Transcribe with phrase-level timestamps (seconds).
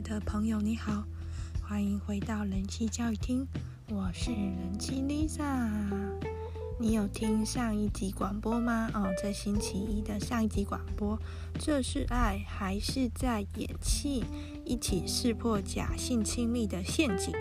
[0.00, 1.04] 的朋友，你好，
[1.62, 3.46] 欢迎回到人气教育厅，
[3.90, 5.68] 我是人气 Lisa。
[6.78, 8.90] 你有听上一集广播吗？
[8.94, 11.18] 哦，在星期一的上一集广播，
[11.58, 14.24] 这是爱还是在演戏？
[14.64, 17.34] 一起识破假性亲密的陷阱。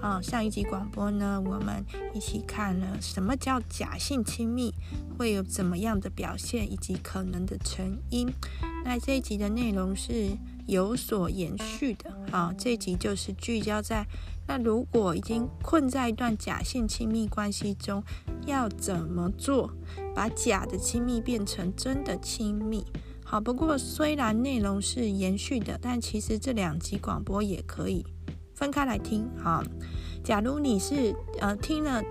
[0.00, 1.84] 哦，上一集广播呢，我们
[2.14, 4.72] 一起看了什么叫假性亲密，
[5.18, 8.32] 会有怎么样的表现，以及可能的成因。
[8.84, 14.06] 那这一集的内容是有所延续的，好，这集就是聚焦在
[14.48, 18.02] 那如果已经困在一段假性亲密关系中，
[18.46, 19.72] 要怎么做，
[20.14, 22.84] 把假的亲密变成真的亲密。
[23.24, 28.04] 好，不过虽然内容是延续的，但其实这两集广播也可以
[28.54, 29.28] 分开来听。
[29.36, 29.62] 好，
[30.22, 32.02] 假如你是呃听了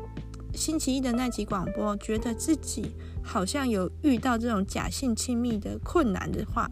[0.54, 6.70] 星期一的那集广播，觉得自己好像有遇到这种假性亲密的困难的话，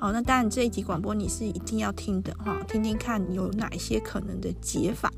[0.00, 5.12] 好，那当然这一集广播你是一定要听的哈，听听看有哪一些可能的解法。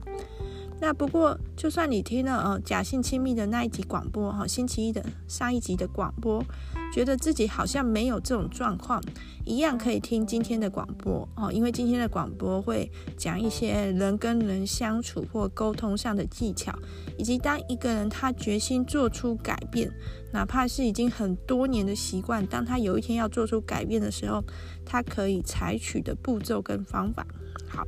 [0.80, 6.44] 那不过，就算你听了呃假性亲密的那一集广播哈，星期一的上一集的广播，
[6.92, 9.02] 觉得自己好像没有这种状况，
[9.46, 16.72] 一样可以听今天的广播哦，因为今天的广播会讲一些人跟人相处或沟通上的技巧，
[17.16, 19.90] 以及当一个人他决心做出改变，
[20.32, 24.44] 哪怕是已经很多年的习惯，当他有一天要做出改变的时候，
[24.84, 27.26] 他可以采取的步骤跟方法。
[27.66, 27.82] 好。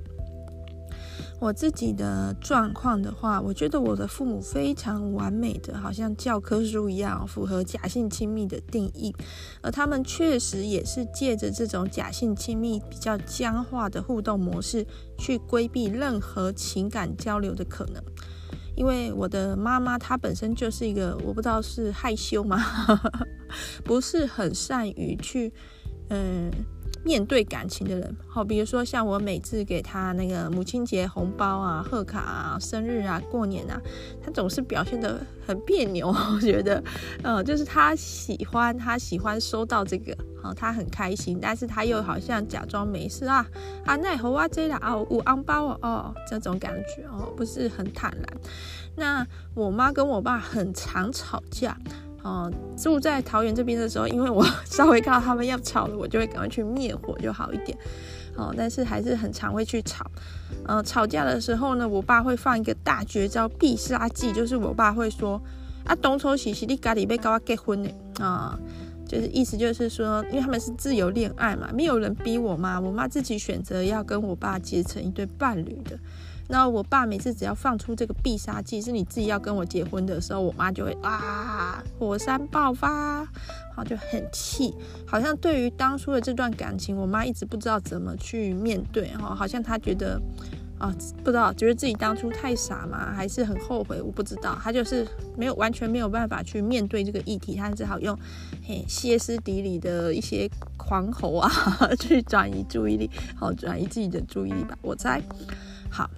[1.41, 9.15] 我自己的状况的话，我觉得我的父母非常完美的，好像教科书一样，符合假性亲密的定义。
[9.61, 14.87] 而他们确实也是借着这种假性亲密比较僵化的互动模式，
[15.19, 18.03] 去规避任何情感交流的可能。
[18.75, 22.59] 因为我的妈妈她本身就是一个，我不知道是害羞吗？
[23.85, 25.53] 不是很善于去，
[26.09, 26.51] 嗯。
[27.05, 33.79] 面对感情的人，好，比如说像我每次给他那个母亲节红包啊、贺卡啊、生日啊、过年啊，
[34.25, 36.09] 他总是表现得很别扭。
[36.35, 36.83] 我觉得，
[37.23, 43.47] 呃，就是他喜欢，他喜欢收到这个，好，他很开心，但是他又好像假装没事啊
[43.85, 48.27] 啊，奈何啊这啦啊，有红包哦，哦，这种感觉哦，不是很坦然。
[48.97, 51.77] 那我妈跟我爸很常吵架。
[52.25, 57.77] 哦，住在桃园这边的时候，因为我 稍微看到他们要吵了，我就会赶快去灭火，就好一点。
[58.35, 60.05] 哦，但是还是很常会去吵。
[60.67, 65.41] 呃，吵架的时候呢，我爸会放一个大绝招必杀技，就是我爸会说
[65.85, 68.59] ：“啊，东抽西西，你家里被搞我结婚呢？”啊，
[69.07, 75.99] 就是意思就是说，因为他们是自由恋爱嘛，没有人逼我妈，我妈自己选择要跟我爸结成一对伴侣的。
[76.47, 83.25] 那我爸每次只要放出这个必杀技，是你自己要跟我结婚的时候，我妈就会啊，火山爆发，
[83.75, 84.75] 好，就很气，
[85.07, 90.21] 好像对于当初的这段感情，我妈一直不知道怎么去面对哈，好像她觉得
[90.79, 90.95] 啊，
[91.25, 95.07] 不知道觉得自己当初太傻嘛，还是很后悔，我不知道，她就是
[95.39, 98.15] 没有完全没有办法去面对这个议题，她只好用
[98.67, 101.51] 嘿歇斯底里的一些狂吼啊
[101.99, 105.23] 去转移注意力，好，转移自己的注意力吧，我猜，
[105.89, 106.11] 好。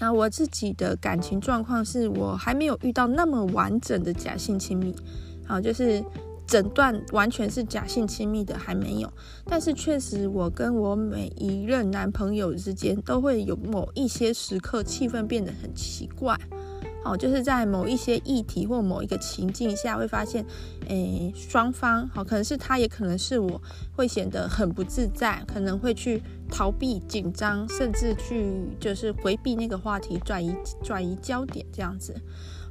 [0.00, 4.96] 那我自己的感情状况是我还没有遇到那么完整的假性亲密，
[5.46, 6.02] 好，就是
[6.46, 9.12] 整段完全是假性亲密的还没有，
[9.44, 16.34] 但是确实我跟我每一任男朋友之间都会有某一些时刻气氛变得很奇怪。
[17.04, 20.44] 哦，就是在某一些议题或某一个情境下，会发现，
[20.88, 23.60] 诶，双方好，可能是他，也可能是我，
[23.96, 32.14] 会显得很不自在，可能会去逃避紧张，甚至去就是回避那个话题，转移转移焦点这样子。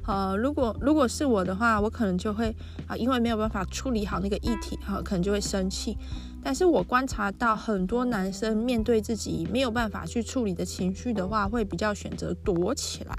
[0.06, 2.54] 呃，如果如果是我的话，我可能就会
[2.86, 5.96] 啊，因为没有办法处理好那个议题，哈，可能就会生气。
[6.42, 13.14] 但是我观察到很多男生面对自己没有办法去处理的情绪的话，会比较选择躲起来。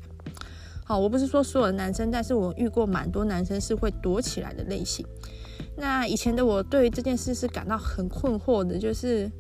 [0.92, 5.06] 好，我不是说所有的男生，但是我遇过蛮多男生是会躲起来的类型。
[5.78, 9.32] 那以前的我对于这件事是感到很困惑的，就是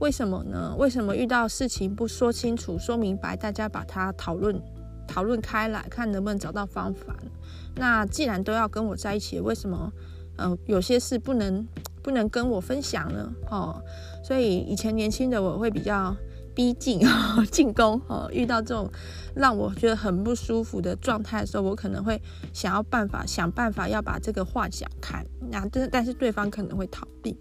[0.00, 0.76] 为什么呢？
[0.78, 4.60] 为什么遇到事情不说清楚、说明白，大家把它讨论
[5.06, 7.16] 讨论开来，看能不能找到方法？
[7.76, 9.90] 那既然都要跟我在一起，为什么
[10.36, 11.66] 嗯、有些事不能
[12.04, 13.32] 不能跟我分享呢？
[13.50, 13.82] 哦，
[14.22, 16.14] 所以以前年轻的我会比较。
[16.58, 17.00] 逼近
[17.52, 18.90] 进攻哦，遇到这种
[19.36, 22.20] 让我觉得很不舒服的状态的时候，我可能会
[22.52, 25.24] 想要办法想办法要把这个话讲开。
[25.52, 27.36] 那但但是对方可能会逃避。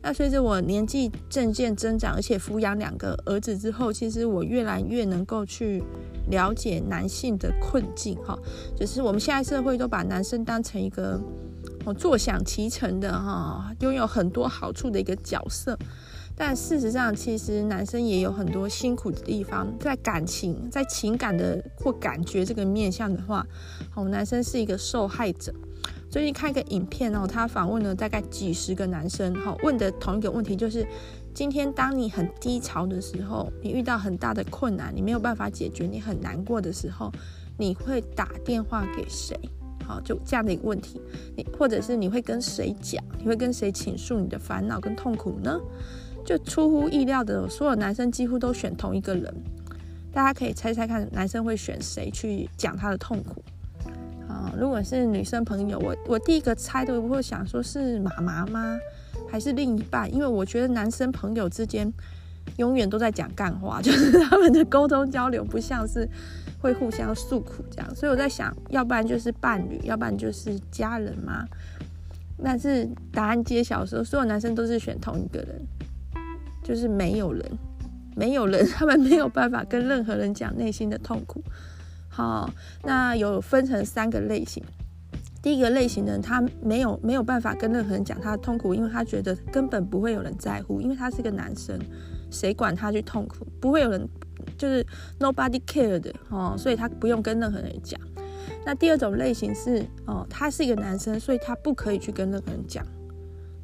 [0.00, 5.82] 那随着我年纪渐渐增长，而且抚养两个儿子之后，其实我越来越能够去
[6.30, 8.38] 了解男性的困境哈。
[8.76, 11.20] 就是我们现在社会都把男生当成一个
[11.98, 15.76] 坐享其成的哈，拥有很多好处的一个角色。
[16.34, 23.46] 但事实上，其实男生也有很多辛苦的地方，在感情、在情感的或感觉这个面向的话，
[23.94, 25.52] 哦，男生是一个受害者。
[26.10, 30.86] 最近看一个影片哦，他访问了大概几十个男生，哈，问的同一个问题就是：
[31.32, 37.10] 今天当你很低潮的时候，你遇到很大的困难，你没有办法解决，你很难过的时候，
[37.56, 39.38] 你会打电话给谁？
[39.86, 41.00] 好，就这样的一个问题，
[41.36, 43.02] 你或者是你会跟谁讲？
[43.18, 45.58] 你会跟谁倾诉你的烦恼跟痛苦呢？
[46.24, 49.34] 就出乎意料的，所有男生几乎都选同一个人。
[50.12, 53.42] 大家可以猜猜看，男生会选谁去讲他的痛苦？
[54.28, 58.78] 啊，如果是女生朋友，我我第一个猜的，我会想说是妈妈吗？
[59.30, 60.12] 还是另一半？
[60.12, 61.90] 因为我觉得男生朋友之间
[62.58, 66.06] 永远都在讲干话， 就是他们的沟通交流不像是
[66.60, 67.94] 会互相诉苦这样。
[67.94, 71.46] 所以我在想，要不然就是伴侣，要不然就是家人嘛。
[72.44, 75.62] 但是答案揭晓的时候，所有男生都是选同一个人。
[76.62, 77.44] 就是没有人，
[78.16, 81.42] 没有人， 他们没有办法跟任何人讲内心的痛苦。
[82.08, 82.50] 好，
[82.84, 84.62] 那有分成三个类型。
[85.42, 91.76] 第一个类型的人，他没有没有办法跟任何人讲他的痛苦，因为他觉得根本不会有人在乎，因为他是个男生，
[92.30, 93.44] 谁管他去痛苦？
[93.60, 94.08] 不会有人，
[94.56, 94.86] 就是
[95.18, 98.00] nobody care 的哦，所以他不用跟任何人讲。
[98.64, 102.86] 那第二种类型是哦，他是一个男生，所以他不可以去跟任何人讲。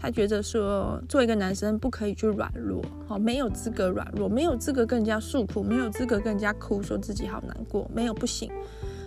[0.01, 8.49] 他觉得说，做一个男生不可以去软弱，好，没有资格软弱，没有资格跟人家诉苦，没有资格跟人家哭，说自己好难过，没有不行，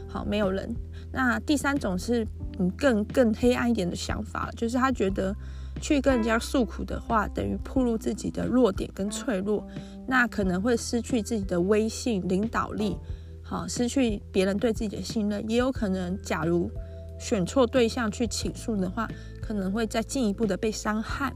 [0.10, 0.76] 好，没有人。
[1.14, 2.28] 那第三种是，
[2.60, 5.34] 嗯，更更黑暗一点的想法，就是他觉得
[5.80, 9.66] 去跟人家诉苦的话，等于暴露自己的弱点跟脆弱，
[10.06, 12.98] 那可能会失去自己的威信、领导力，
[13.42, 16.70] 好，失去别人对自己的信任，也有可能，假如
[17.18, 19.08] 选错对象去倾诉的话。
[19.42, 21.34] 可能会再进一步的被伤害，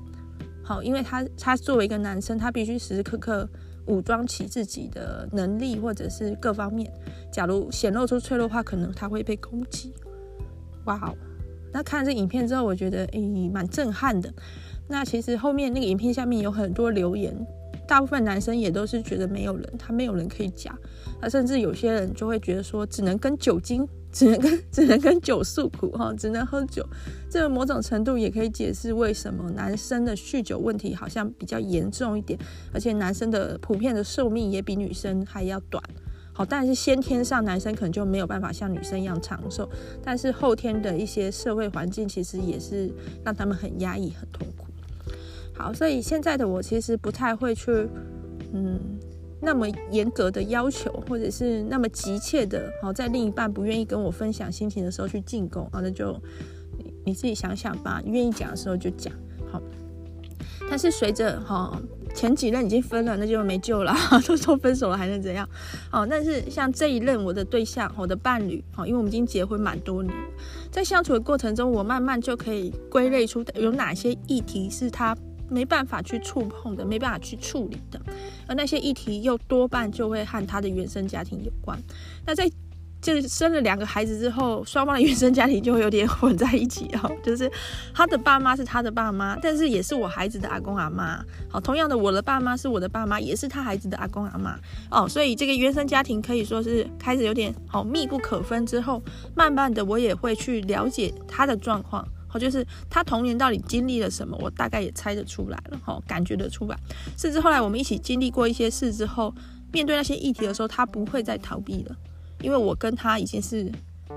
[0.63, 3.50] 好，因为他他作为一个男生，他必须时时刻刻
[3.88, 6.92] 武装起自己的能力或者是各方面。
[7.31, 9.94] 假如显露出脆弱的话，可能他会被攻击。
[10.86, 11.16] 哇哦，
[11.74, 14.31] 那看了这影片之后，我觉得诶蛮震撼的。
[14.88, 17.36] 那其实后面那个影片下面有很多留言，
[17.88, 20.78] 大部分男生也都是觉得没有人，他没有人可以讲。
[21.22, 23.88] 那甚至有些人就会觉得说，只能跟酒精。
[24.16, 26.88] 只能跟只能跟酒诉苦哈，只能喝酒，
[27.30, 32.40] 这个某种程度也可以解释为什么男生的酗酒问题好像比较严重一点，
[32.74, 35.84] 而且男生的普遍的寿命也比女生还要短。
[36.32, 39.70] 好，但是先天上男生可能就没有办法像女生一样长寿，
[40.02, 42.90] 但是后天的一些社会环境其实也是
[43.26, 44.65] 让他们很压抑、很痛苦。
[45.57, 47.88] 好，所以现在的我其实不太会去，
[48.54, 48.80] 嗯。
[49.42, 56.19] 那么严格的要求，或者是那么急切的，好，在另一半不愿意跟我分享心情的时候去进攻，啊，那就
[57.04, 58.02] 你自己想想吧。
[58.06, 59.13] 愿意讲的时候就讲，
[59.52, 59.62] 好。
[60.68, 61.80] 但是随着哈
[62.16, 63.94] 前几任已经分了，那就没救了，
[64.25, 65.48] 都说分手了还能怎样？
[65.92, 70.12] 哦，但是像这一任我的对象，我的伴侣，好，因为我们已经结婚蛮多年，
[70.72, 75.16] 在相处的过程中，我慢慢就可以归类出有哪些议题是他。
[75.50, 78.00] 没办法去触碰的，没办法去处理的，
[78.48, 81.82] 而那些议题又多半就会和他的原生家庭有关。
[82.26, 82.50] 那在
[83.02, 87.12] 就是生了两个孩子之后，双方的原生家庭就会有点混在一起哦。
[87.22, 87.52] 就是
[87.94, 91.24] 他的爸妈是他的爸妈，但是也是我孩子的阿公阿妈。
[91.48, 94.58] 好，同样的，我的爸妈是我的爸妈，也是他孩子的阿公阿妈。
[94.90, 98.66] 哦，所以这个原生家庭可以说是开始有点好密不可分。
[98.66, 99.00] 之后，
[99.36, 102.08] 慢慢的我也会去了解他的状况。
[102.39, 106.77] 就是他童年到底经历了什么，我大概也猜得出来了，吼，感觉得出来。
[107.18, 109.34] 甚至后来我们一起经历过一些事之后，
[109.72, 111.96] 面对那些议题的时候，他不会再逃避了，
[112.42, 113.72] 因为我跟他已经是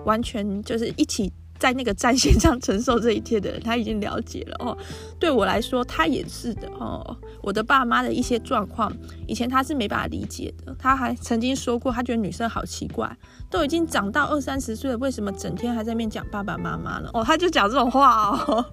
[0.04, 1.32] 完全就是一起。
[1.58, 4.76] 在那个战线上承受这一切的人，他已经了解了哦。
[5.18, 7.16] 对我来说，他也是的哦。
[7.42, 8.92] 我的爸妈的一些状况，
[9.26, 10.74] 以前他是没办法理解的。
[10.78, 13.16] 他还曾经说过，他觉得女生好奇怪，
[13.50, 17.10] 都已经长到二三十岁了，为什么整天还在面讲爸爸妈妈呢？
[17.12, 18.64] 哦，他就讲这种话哦。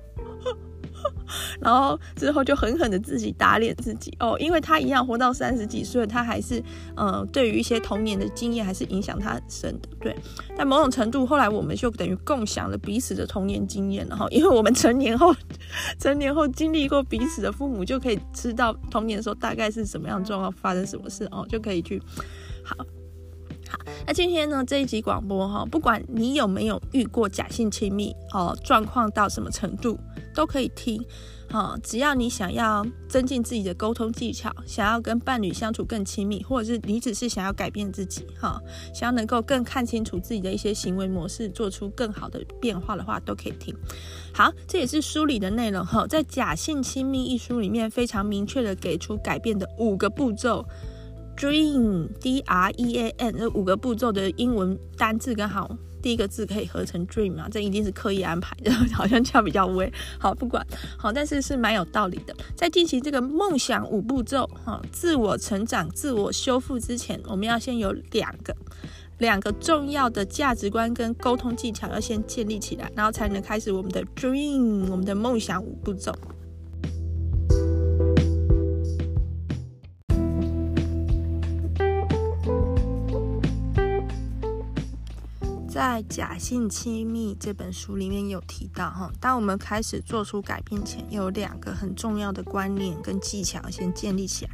[1.60, 6.62] 然后之后就狠狠的自己打脸自己哦，因为他一样活到三十几岁，他还是
[6.96, 9.90] 呃，对于一些童年的经验还是影响他很深的。
[10.00, 10.16] 对，
[10.58, 15.36] 但某种程度后来我们就等于共享了彼此的童年经验了哈，因为我们成年后，
[16.00, 22.02] 成年后经历过彼此的父母，就可以知道童年的时候大概是什么样状况，发生什么事哦，就可以去
[22.64, 22.76] 好。
[23.68, 29.98] 好，那今天呢，这一集广播哈，不管你有没有遇过假性亲密哦，状况到什么程度。
[30.36, 31.04] 都可以听。
[31.48, 38.60] 好，只要你想要增进自己的沟通技巧，想要跟伴侣相处更亲密，或者是你只是想要改变自己，哈，
[38.94, 43.74] 想要能够更看清楚自己的一些行为模式，做出更好的变化的话，都可以听。
[44.34, 50.66] 好，这也是书里的内容哈，在《假性亲密》一书里面非常明确的给出改变的五个步骤。
[51.38, 59.92] Dream，D R E A M，这五个步骤的英文单字刚好第一个字可以合成 dream 啊，这一定是刻意安排的， 好像这样比较威。
[60.20, 60.64] 好，不管
[61.00, 62.36] 好，但是是蛮有道理的。
[62.56, 68.56] 在进行这个梦想五步骤哈，自我成长、自我修复之前，我们要先有两个
[69.18, 76.14] 两个重要的价值观跟沟通技巧要先建立起来，然后才能开始我们的 dream，我们的梦想五步骤。
[85.76, 94.52] 在《假性亲密》这本书里面有提到，哈，当我们开始做出改变前，有两个很重要的观念跟技巧先建立起来。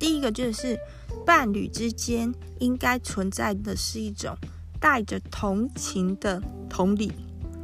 [0.00, 0.76] 第一个就是
[1.24, 4.36] 伴侣之间应该存在的是一种
[4.80, 7.12] 带着同情的同理，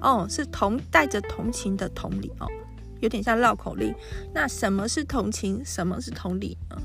[0.00, 2.46] 哦，是同带着同情的同理，哦，
[3.00, 3.92] 有点像绕口令。
[4.32, 5.60] 那什么是同情？
[5.64, 6.80] 什么是同理呢？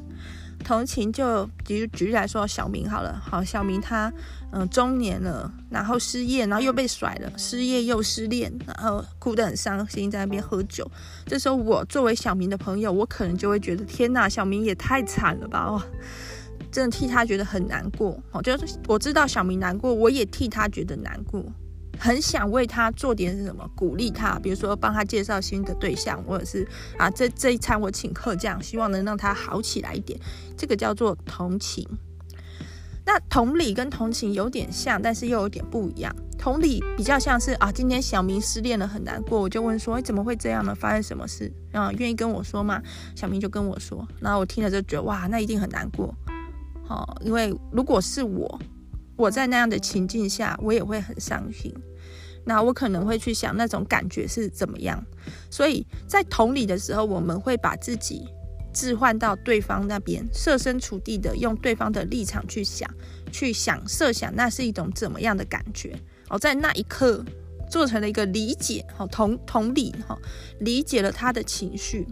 [0.65, 4.11] 同情就举举例来说，小明好了，好，小明他
[4.51, 10.89] 嗯、中年了，然后失业，然后又被甩了，失业又失恋，然后哭得很伤心，在那边喝酒。
[11.25, 15.85] 这时候我作为小明的朋友，我可能就会觉得天哪，小明也太惨了吧，哇，
[16.71, 18.17] 真的替他觉得很难过。
[18.31, 21.43] 哦，就是我知道小明难过，我也替他觉得难过。
[21.99, 30.19] 很想为他做点什么，鼓励他，比如说帮他介绍新的对象，或者是啊，这这一餐我请客，这样希望能让他好起来一点。
[30.57, 31.87] 这个叫做同情。
[33.05, 36.15] 那同理跟同情有点像，但是又有点不一样。
[36.37, 40.73] 同理比较像是啊，今天小明失恋了，很难过，我就问说，哎，怎么会这样呢？
[40.73, 41.51] 发生什么事？
[41.71, 42.81] 啊，愿意跟我说吗？
[43.15, 46.13] 小明就跟我说，然后我听了就觉得哇，那一定很难过。
[46.83, 48.59] 好，因为如果是我。
[49.15, 51.73] 我在那样的情境下，我也会很伤心。
[52.43, 55.03] 那我可能会去想那种感觉是怎么样。
[55.49, 58.27] 所以在同理的时候，我们会把自己
[58.71, 62.87] 置换到对方那边，设身处地的用对方的立场去想，
[63.31, 65.97] 去想设想那是一种怎么样的感觉。
[66.29, 67.25] 哦，在那一刻
[67.67, 70.15] 做成了一个理解，好，同同理，哈，
[70.59, 72.07] 理解了他的情绪。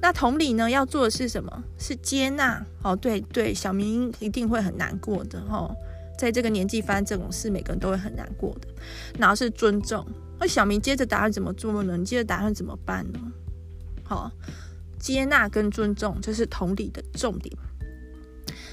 [0.00, 1.64] 那同理呢，要做的是什么？
[1.76, 2.64] 是接纳。
[2.82, 5.74] 哦，对对，小明一定会很难过的，哈。
[6.18, 8.68] 在这个年纪发生这种事，每个人都会很难过的。
[9.18, 10.06] 然后是尊重，
[10.38, 11.96] 那小明接着打算怎么做呢？
[11.96, 13.20] 你接着打算怎么办呢？
[14.02, 14.30] 好，
[14.98, 17.56] 接纳跟尊重，这是同理的重点。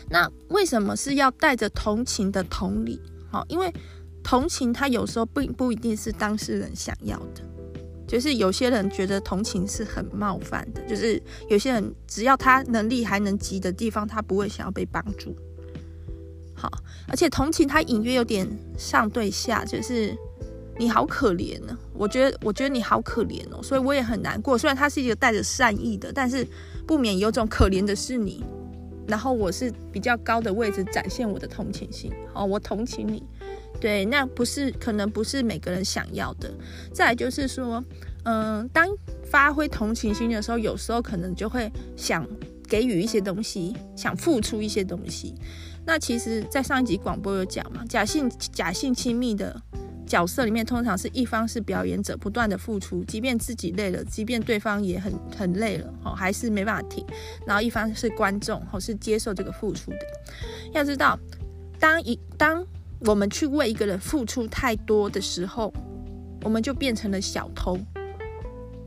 [0.10, 3.02] 那为什么是要带着同情的同理？
[3.32, 3.74] 好，因为
[4.24, 7.42] 同情他有时候并不一定是当事人想要的，
[8.08, 15.36] 就是有些人觉得同情是很冒犯的，就是有些人只要他能力还能及的地方，他不会想要被帮助。
[16.64, 16.72] 好，
[17.10, 20.16] 而且同情他隐约有点上对下，就是
[20.80, 21.78] 你好可怜呢。
[21.94, 24.58] 我觉得，我觉得你好可怜哦，所以我也很难过。
[24.58, 26.48] 虽然他是一个带着善意的，但是
[26.88, 28.42] 不免有种可怜的是你。
[29.06, 32.10] 然后我是比较高的位置展现我的同情心。
[32.34, 33.22] 哦，我同情你，
[33.82, 36.50] 对，那不是可能不是每个人想要的。
[36.94, 37.84] 再来就是说，
[38.24, 38.88] 嗯，当
[39.26, 42.26] 发挥同情心的时候，有时候可能就会想
[42.70, 45.36] 给予一些东西，想付出一些东西。
[45.86, 49.62] 那其实，在上一集广播有讲嘛，假性假性亲密的
[50.08, 57.06] 角色里面，通常是一方是表演者，不断的付出，即便自己累了，即便对方也很很累了，哦，还是没办法停。
[57.46, 59.98] 然后一方是观众，哦，是接受这个付出的。
[60.72, 61.20] 要知道，
[61.80, 62.66] 当一当
[63.02, 65.74] 我们去为一个人付出太多的时候，
[66.44, 67.78] 我们就变成了小偷，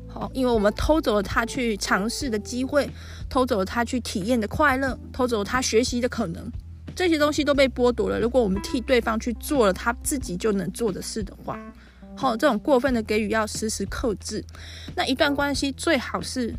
[0.08, 2.88] 好，因为我们偷走了他去尝试的机会，
[3.28, 6.50] 偷走了他去体验的快乐，偷走了他学习的可能。
[6.96, 8.18] 这些东西都被剥夺了。
[8.18, 11.60] 如果我们替对方去做了他自己就能做的事的话，
[12.16, 14.42] 好，这种过分的给予要时时克制。
[14.96, 16.54] 那一段关系最好是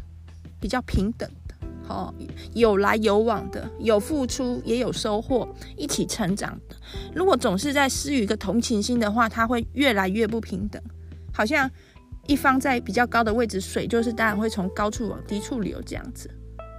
[0.59, 2.13] 比较平等的，好，
[2.53, 6.75] 有来有往的，有付出也有收获，一起成长的。
[7.15, 10.79] 如果总是在施予一个同情心的话，它会越来越不平等，
[11.33, 11.67] 好像
[12.27, 16.29] 一方在比较高的位置，水就是当然会从高处往低处流这样子。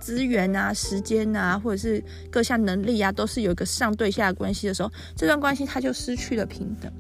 [0.09, 6.91] 资源啊、时间啊，或者是各项能力啊，都是有一个上对下的关系的时候，这段关系它就失去了平等。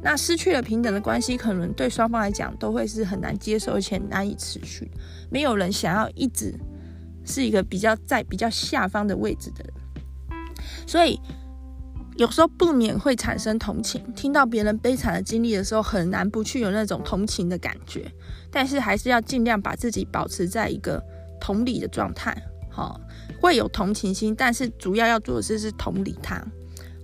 [0.00, 4.88] 那失去了平等的关系，可能对双方来讲都会是很难接受，而且难以持续。
[5.30, 6.54] 没有人想要一直
[7.24, 9.74] 是一个比较在比较下方的位置的人。
[10.86, 11.18] 所以，
[12.16, 18.08] 有时候不免会产生同情，听到别人悲惨的经历的时候，很难不去有那种同情的感觉。
[18.48, 21.02] 但是还是要尽量把自己保持在一个
[21.44, 22.34] 同理的状态，
[22.70, 22.98] 好，
[23.38, 26.42] 会有同情心，但是主要要做的是是同理他，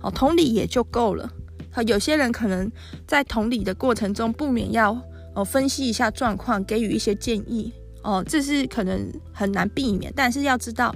[0.01, 1.31] 哦，同理也就够了。
[1.71, 2.67] 好，有些人可能
[3.05, 4.99] 在同理的过程中，不免要
[5.35, 7.71] 哦分析一下状况，给予一些建议，
[8.01, 10.11] 哦，这是可能很难避免。
[10.15, 10.95] 但是要知道，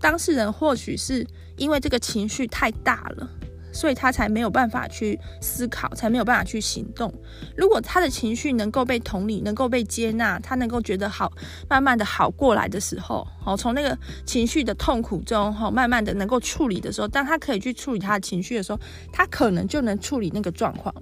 [0.00, 1.24] 当事人或许是
[1.56, 3.30] 因为这个情绪太大了。
[3.72, 7.12] 所以他才没有办法去思考，才没有办法去行动。
[7.56, 11.32] 如果他的情绪能够被同理，能够被接纳，他能够觉得好，
[11.68, 18.78] 慢慢的好过来的时候，好，从那个情绪的痛苦中，哈，慢慢的能够处理的时候，当他可以去处理他的情绪的时候，
[19.12, 20.94] 他可能就能处理那个状况。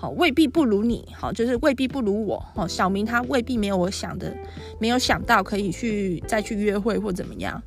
[0.00, 2.40] 好，未必不如你，好，就是未必不如我。
[2.54, 4.32] 哦，小明他未必没有我想的，
[4.78, 7.60] 没有想到可以去再去约会或怎么样。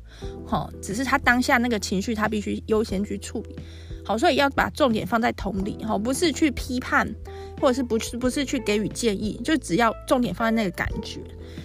[0.46, 3.56] 好，只是他当下那个情绪，他必须优先去处理。
[4.04, 7.08] 好，所以要把重点放在同理，哈，不是去批判，
[7.60, 11.20] 或者是不是不是去给予建议，就只要重点放在那个感觉。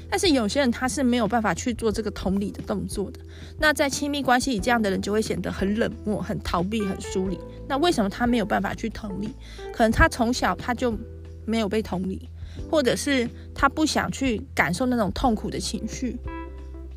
[0.09, 3.19] 但是有些人他是没有办法去做这个同理的动作的。
[3.57, 7.39] 那在亲密关系里，这样的人就会显得很冷漠、很逃避、很疏离。
[7.67, 9.29] 那为什么他没有办法去同理？
[9.73, 10.95] 可能他从小他就
[11.45, 12.29] 没有被同理，
[12.69, 16.17] 或者是他不想去感受那种痛苦的情绪。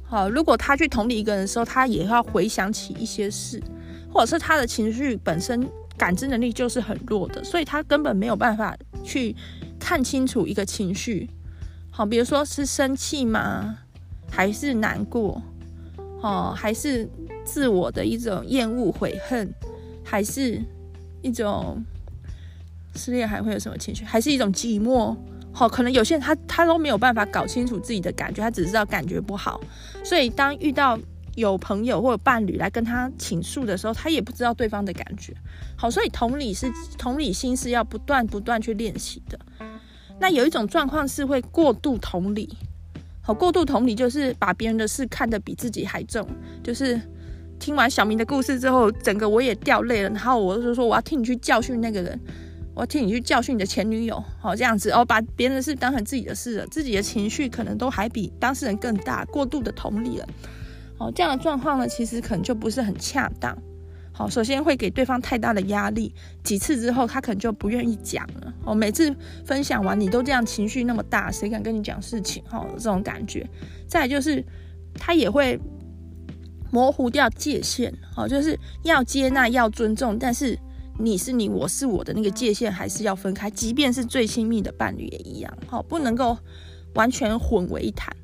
[0.03, 3.63] 好，如果他去同理一个人的时候，他也要回想起一些事。
[4.13, 9.35] 或者是他的情绪本身感知能力就是很弱的，所以他根本没有办法去
[9.79, 11.29] 看清楚一个情绪。
[11.91, 13.79] 好，比如说是生气吗？
[14.31, 15.43] 还是难过？
[16.23, 17.09] 哦，还是
[17.45, 19.53] 自我的一种厌恶、悔恨？
[20.05, 20.61] 还是
[21.23, 21.83] 一种
[22.95, 23.29] 失恋？
[23.29, 24.05] 还会有什么情绪？
[24.05, 25.17] 还是一种寂寞？
[25.53, 29.61] 好，可能有些人他他都没有办法搞清楚自己的感觉，他只知道感觉不好。
[30.05, 30.99] 所以当遇到
[31.41, 35.35] 有朋友或者伴侣来跟他倾诉的时候，他也不知道对方的感觉。
[35.77, 39.39] 好，所以同理是同理心是要不断不断去练习的。
[40.21, 42.57] 那有一种状况是会过度同理。
[43.23, 46.27] 好，过度同理就是把别人的事看得比自己还重。
[46.63, 47.01] 就是
[47.59, 50.09] 听完小明的故事之后，整个我也掉泪了。
[50.11, 52.19] 然后我就说我要替你去教训那个人，
[52.75, 54.23] 我要替你去教训你的前女友。
[54.41, 60.29] 好，这样子哦，把别人的事当成自己的事了，自己的情绪可能都还比当事人更大，过度的同理了。
[61.01, 63.57] 哦，这样的状况呢，其实可能就不是很恰当。
[64.13, 68.53] 好，首先会给对方太大的压力，几次之后他可能就不愿意讲了。
[68.65, 69.15] 哦，每次
[69.47, 72.43] 分享完你都这样情绪那么大，谁敢跟你讲事情？
[72.53, 73.49] 哦，这种感觉。
[73.89, 74.45] 再就是
[74.93, 75.59] 他也会
[76.71, 77.91] 模糊掉界限。
[78.15, 80.59] 哦，就是要接纳、要尊重，但是
[80.99, 83.49] 你是你，我是我的那个界限还是要分开。
[83.49, 85.51] 即便是最亲密的伴侣也一样。
[85.67, 86.37] 好，不能够
[86.95, 88.15] 完全混为一谈。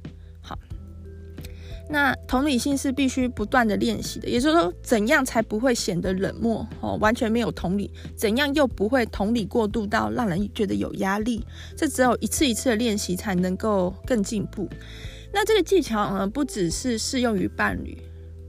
[1.89, 7.91] 那同理心是必须不断的练习的，也就是说，怎样才不会显得冷漠哦，完全没有同理？
[8.17, 11.45] 怎样又不会同理过度到让人觉得有压力？
[11.77, 14.69] 这只有一次一次的练习才能够更进步。
[15.33, 17.97] 那这个技巧呢，不只是适用于伴侣，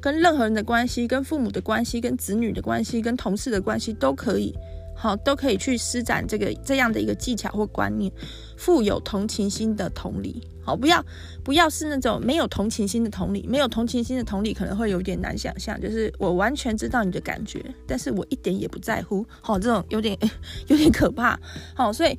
[0.02, 4.56] 跟任何人的关系、跟父母的关系、跟子女的关系、跟同事的关系都可以。
[5.00, 8.12] 好，都可以去施展这个这样的一个技巧或观念，
[8.58, 10.42] 富有同情心的同理。
[10.64, 11.06] 好，不要
[11.44, 19.24] 不要是那种没有同情心的同理，没有同情心的同理可能会有点难想象，就是我完全知道你的感觉，但是我一点也不在乎。
[19.40, 20.18] 好，这种有点
[20.68, 21.40] 有点可怕。
[21.76, 22.18] 好，所以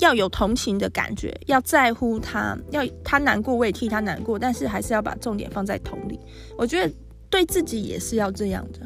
[0.00, 6.18] 要有同情的感觉，要在乎他，要他难过我也替他难过，但是还是要把重点放在同理。
[6.58, 6.92] 我觉得
[7.30, 8.80] 对自己也是要这样的。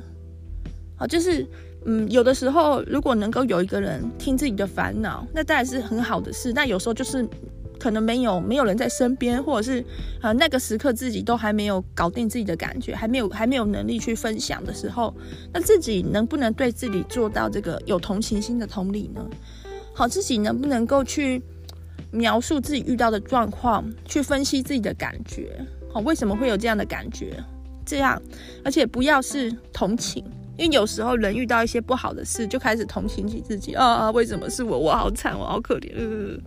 [0.95, 1.45] 好，就是。
[1.87, 6.53] 嗯，有的时候如果能够有一个人听自己的烦恼，那当然是很好的事。
[6.53, 7.27] 那有时候就是
[7.79, 9.83] 可能没有没有人在身边，或者是
[10.21, 15.15] 呃那个时刻自己都还没有搞定自己的感觉，还没有还没有能力去分享的时候，
[15.53, 19.27] 那自己能不能对自己做到这个有同情心的同理呢？
[19.95, 21.43] 好，自己能不能够去
[22.11, 25.51] 描述自己遇到的状况，去分析自己的感觉？
[25.91, 27.43] 好，为什么会有这样的感觉？
[27.87, 28.21] 这样，
[28.63, 30.23] 而且不要是同情。
[30.61, 34.11] 因为有时候人遇到一些不好的事，就开始同情起自己啊啊！
[34.11, 34.79] 为什么是我？
[34.79, 35.91] 我好惨，我好可怜。
[35.97, 36.39] 呃，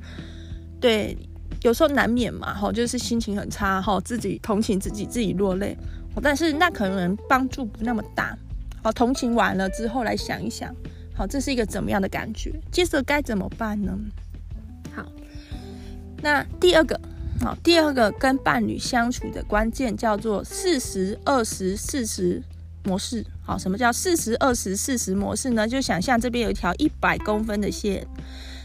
[0.80, 1.18] 对，
[1.64, 5.76] 有时候难免嘛，哈，就是心情很差，哈，自己同情自己，自己落泪。
[6.22, 8.38] 但是那可能帮助不那么大。
[8.84, 10.72] 好，同情完了之后来想一想，
[11.16, 12.54] 好，这是一个怎么样的感觉？
[12.72, 13.98] 接着该怎么办呢？
[14.96, 15.04] 好，
[16.22, 17.02] 那第二个，
[17.42, 22.44] 好，第二个跟伴侣相处的关键叫做四十二十四十
[22.84, 23.26] 模式。
[23.46, 25.68] 好，什么叫四十二十四十模式呢？
[25.68, 28.08] 就想象这边有一条一百公分的线，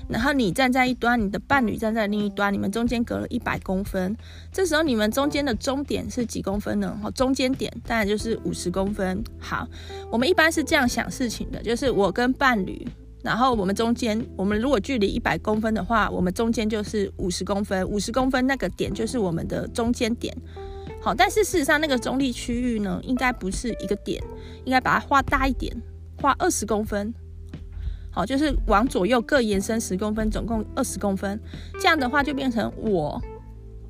[0.08, 4.16] 然后你站在一端，你的伴侣站在另一端，你们中间隔了一百公分。
[4.52, 6.96] 这时候你们中间的终点是几公分呢？
[7.02, 9.22] 好，中间点当然就是五十公分。
[9.40, 9.66] 好，
[10.12, 12.86] 我们一般是这样想事情的，就是我跟伴侣，
[13.22, 20.32] 然后我们中间，我们如果距离一百公分的话，我们中间就是五十公分，五十公分那个点就是我们的中间点。
[21.00, 24.22] 好，但是事实上那个中立区域呢，应该不是一个点，
[24.64, 25.74] 应该把它画大一点，
[26.20, 27.14] 画二十公分。
[28.10, 31.40] 好，就是往左右各延伸十公分，总共二十公分。
[31.80, 33.22] 这样的话就变成我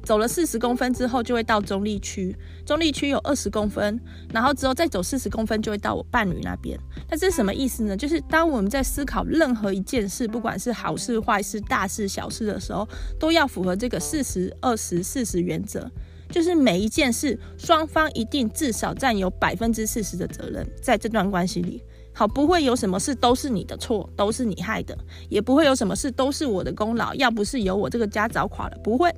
[0.02, 3.98] 走了四十公分之后就会到中立区，中立区有二十公分，
[4.32, 6.78] 然后之后再走四十公分就会到我伴侣那边。
[7.08, 7.96] 那这是什么意思呢？
[7.96, 12.86] 就是当我们在思考任何一件事，不管是好事坏事、大事小事的时候，
[13.18, 15.90] 都要符合这个四十二十四十原则。
[16.30, 24.96] 就是每一件事，双方一定至少占有百分之四十的责任，在这段关系里，好，不会有什么事都是你的错，都是你害的，
[25.28, 29.14] 也不会有什么事都是我的功劳，要不是有我这个家早垮了，不会，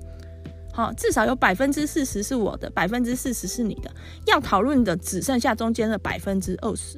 [0.73, 3.90] 好，至少有百分之四十是我的，百分之四十是你的，
[4.27, 6.96] 要讨论的只剩下中间的百分之二十，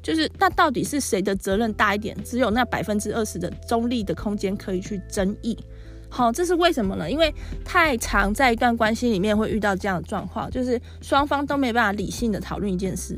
[0.00, 2.16] 就是那到底是谁的责任大一点？
[2.24, 5.58] 只有那百分之二十的中立的空间可以去争议。
[6.12, 7.08] 好，这是为什么呢？
[7.08, 7.32] 因为
[7.64, 13.16] 太常在一段关系里面会遇到这样的状况，就是双方都没办法理性的讨论一件事，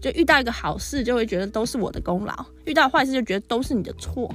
[0.00, 2.32] 就遇到一个好事就会觉得都是我的功劳，
[2.64, 4.32] 遇到坏事就觉得都是你的错。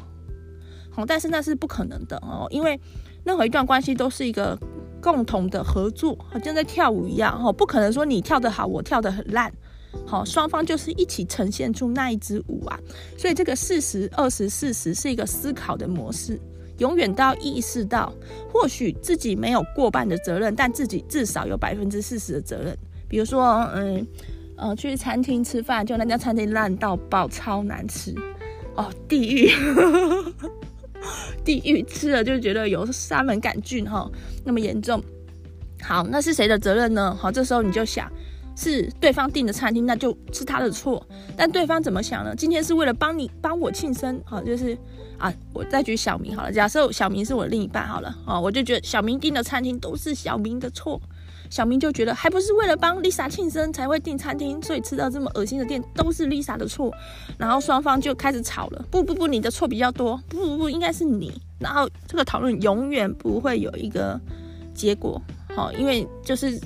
[0.92, 2.80] 好，但是那是不可能的哦，因为
[3.24, 4.60] 任何一段关系都是一个
[5.02, 9.50] 共同的合作，好像在跳舞一样，哦，不可能说你跳得好，我跳得很烂，
[10.06, 12.78] 好，双方就是一起呈现出那一支舞啊。
[13.18, 16.38] 所以这个四十二十四十是一个思考的模式。
[16.80, 18.14] 永远都要意识到，
[18.52, 22.78] 或许自己没有过半的责任，但自己至少有百分之四十的责任。
[23.08, 24.08] 比如说，嗯，
[24.56, 28.14] 呃，去餐厅吃饭，就那家餐厅烂到爆，超难吃，
[28.76, 29.52] 哦，地狱，
[31.44, 34.10] 地狱，吃了就觉得有沙门杆菌哈，
[34.44, 35.02] 那么严重。
[35.82, 37.16] 好，那是谁的责任呢？
[37.20, 38.12] 好，这时候你就想。
[38.58, 41.06] 是对方订的餐厅，那就是他的错。
[41.38, 42.36] 但对方怎么想呢？
[42.36, 44.76] 今天是为了帮你帮我庆生，好，就是
[45.20, 46.52] 啊，我再举小明好了。
[46.52, 51.00] 假设小明是我另一半好了，哦，我就觉得小明订的餐厅都是小明的错。
[51.50, 56.92] 小明就觉得还不是为了帮 Lisa 庆生才会订餐厅，所以吃到这么恶心的店都是 Lisa 的错。
[57.38, 58.86] 然后双方就开始吵了。
[58.90, 60.20] 不不不，你的错比较多。
[60.28, 61.40] 不不不，应该是你。
[61.60, 64.20] 然后这个讨论永远不会有一个
[64.74, 65.22] 结果，
[65.56, 66.60] 好，因为就是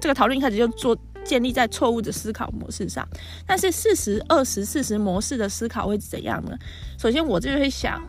[0.00, 0.96] 这个讨论一开始就做。
[1.24, 3.06] 建立在错误的思考模式上，
[3.46, 6.56] 但是四十二十四十模式的思考会怎样呢？
[6.98, 8.02] 首先，我就会想，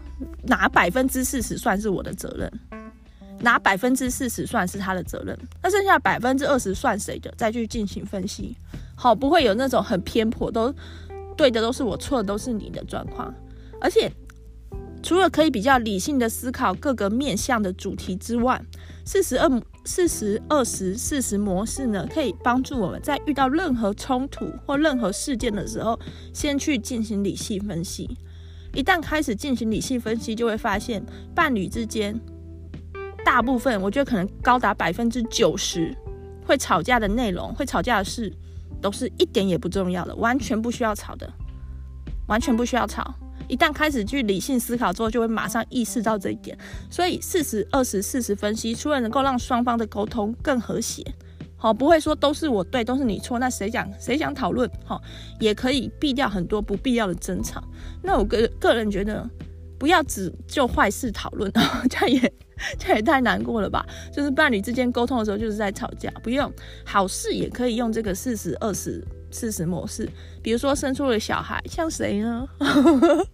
[0.43, 2.51] 拿百分之四十算是我的责任，
[3.39, 7.33] 拿百分之四十算是他的责任，那剩下百分之二十算谁的？
[7.37, 8.55] 再去进行分析，
[8.95, 10.73] 好，不会有那种很偏颇，都
[11.35, 13.33] 对的都是我，错的都是你的状况。
[13.81, 14.11] 而且，
[15.01, 18.61] 除了可以比较理性的思考各个面向的主题之外，
[19.05, 19.61] 四十二。
[19.85, 25.99] 四十二十四十模式呢，可以帮助我们在遇到任何冲突或任何事件的时候，
[26.33, 28.17] 先去进行理性分析。
[28.73, 31.01] 一旦开始进行理性分析，就会发现
[31.33, 32.19] 伴侣之间
[33.23, 35.95] 大部分，我觉得可能高达百分之九十
[36.45, 38.33] 会吵架的内容，会吵架的事，
[38.81, 41.31] 都是一点也不重要的，完全不需要吵的，
[42.27, 43.13] 完全不需要吵。
[43.47, 46.57] 一旦开始去理性思考之后，就会马上意识到这一点。
[46.89, 51.03] 所以四十二十四十分析，除了能够让双方的沟通更和谐，
[51.57, 53.39] 好，不会说都是我对，都是你错。
[53.39, 55.01] 那谁讲谁想讨论，好，
[55.39, 57.63] 也可以避掉很多不必要的争吵。
[58.01, 59.27] 那我个个人觉得，
[59.77, 62.33] 不要只就坏事讨论 啊，这也
[62.77, 63.85] 这也太难过了吧？
[64.13, 66.51] 就是伴侣之间沟通的时候，就是在吵架，不用
[66.85, 69.03] 好事也可以用这个四十二十。
[69.35, 70.09] 四十模式，
[70.41, 72.47] 比如说生出了小孩，像谁呢？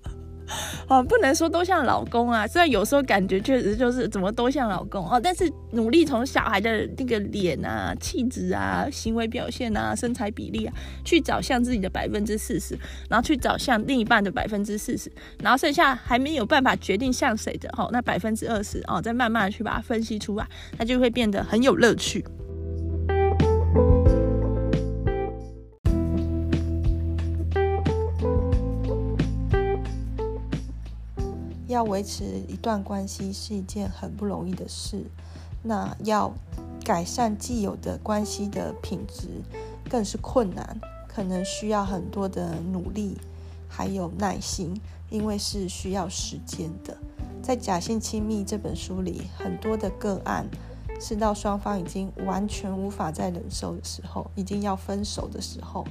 [0.90, 10.74] 哦，不能说都像老公啊，虽然有时候感觉确实就是怎么都像老公哦，但是努力从小孩的那个脸啊、气质啊、行为表现啊、身材比例啊，
[11.06, 15.10] 去找像自己的百分之四十，然后去找像另一半的百分之四十，
[15.42, 20.46] 然后剩下还没有办法决定像谁的哦，那百分之二十哦，再慢慢的去把它分析出来，
[20.78, 22.26] 它就会变得很有乐趣。
[31.72, 35.04] 要维持一段关系是一件很不容易的事，
[35.64, 36.32] 那要
[36.84, 39.28] 改善既有的关系的品质
[39.90, 43.18] 更是困难，可能需要很多的努力，
[43.68, 44.80] 还有耐心，
[45.10, 46.98] 因为是需要时间的。
[47.42, 50.48] 在《假性亲密》这本书里，很多的个案
[51.00, 55.86] 是到双方已经完全无法再忍受的时候，已经要分手的时候，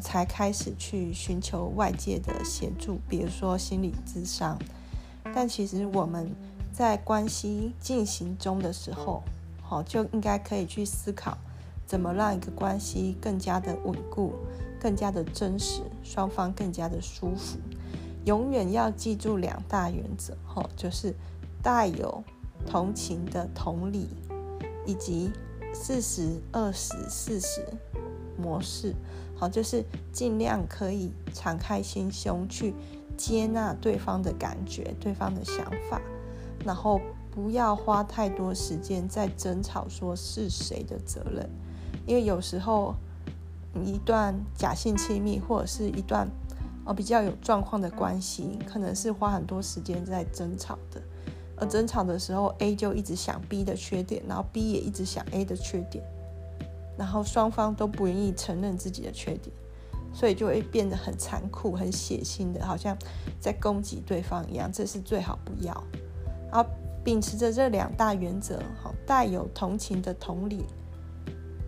[0.00, 4.58] 才开始去寻求外界的协助，比如说心理咨商。
[5.34, 6.30] 但其实我们
[6.72, 9.22] 在关系进行中的时候，
[9.62, 11.36] 好，就应该可以去思考，
[11.86, 14.32] 怎么让一个关系更加的稳固，
[14.80, 17.58] 更加的真实，双方更加的舒服。
[18.24, 21.14] 永远要记住两大原则，哈，就是
[21.62, 22.22] 带有
[22.66, 24.08] 同情的同理，
[24.86, 25.30] 以及
[25.74, 27.66] 四十二十四十
[28.36, 28.94] 模式，
[29.36, 32.74] 好，就是尽量可以敞开心胸去
[33.22, 36.00] 接纳对方的感觉，对方的想法，
[36.64, 37.00] 然后。
[37.34, 41.48] 不要花太多时间在争吵，说是谁的责任，
[42.06, 42.94] 因为有时候
[43.82, 46.28] 一段假性亲密或者是一段
[46.84, 51.00] 呃比较有状况的关系，可能是花很多时间在争吵的。
[51.56, 56.04] 而争吵的时候，A 就一直想 B 的缺点，然后 B 也一直想 A 的缺点，
[56.98, 59.56] 然后双方都不愿意承认自己的缺点，
[60.12, 62.96] 所以就会变得很残酷、很血腥的，好像
[63.40, 64.70] 在攻击对方一样。
[64.72, 65.72] 这是最好不要。
[66.50, 66.68] 然后。
[67.04, 70.64] 秉持着这两大原则，好，带有同情的同理，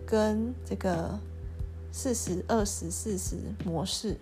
[0.07, 1.19] 跟这个
[1.91, 4.15] 四十二十四十模式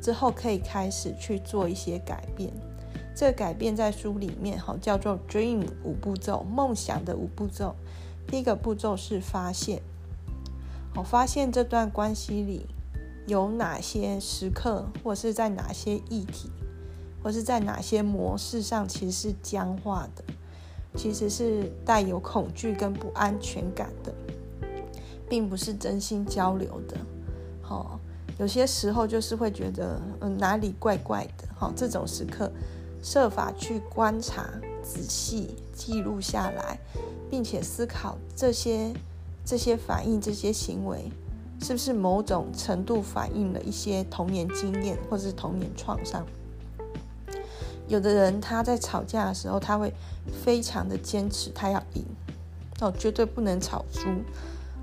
[0.00, 2.52] 之后，可以开始去做一些改变。
[3.16, 7.74] 这个改变在书里面好叫做 Dream 五步骤，梦想的五步骤。
[8.28, 9.82] 第一个步骤是发现，
[10.94, 12.66] 好，发现这段关系里
[13.26, 16.50] 有哪些时刻，或是在哪些议题，
[17.22, 20.24] 或是在哪些模式上，其实是僵化的。
[20.96, 24.12] 其实是带有恐惧跟不安全感的，
[25.28, 26.96] 并不是真心交流的。
[27.62, 28.00] 好，
[28.38, 31.46] 有些时候就是会觉得，嗯，哪里怪怪的。
[31.56, 32.50] 好，这种时刻，
[33.04, 34.50] 设法去观察、
[34.82, 36.76] 仔细记录下来，
[37.30, 38.92] 并且思考这些
[39.44, 41.08] 这些反应、这些行为，
[41.62, 46.24] 是不是某种程度反映了一些童年经验或者是童年创伤。
[47.86, 49.92] 有的人他在吵架的时候，他会
[50.44, 52.04] 非常的坚持，他要赢，
[52.80, 54.08] 哦，绝对不能吵输，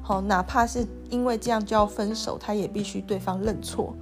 [0.03, 3.93] 好，哪怕是因为这样就要分手，他也必须对方认错，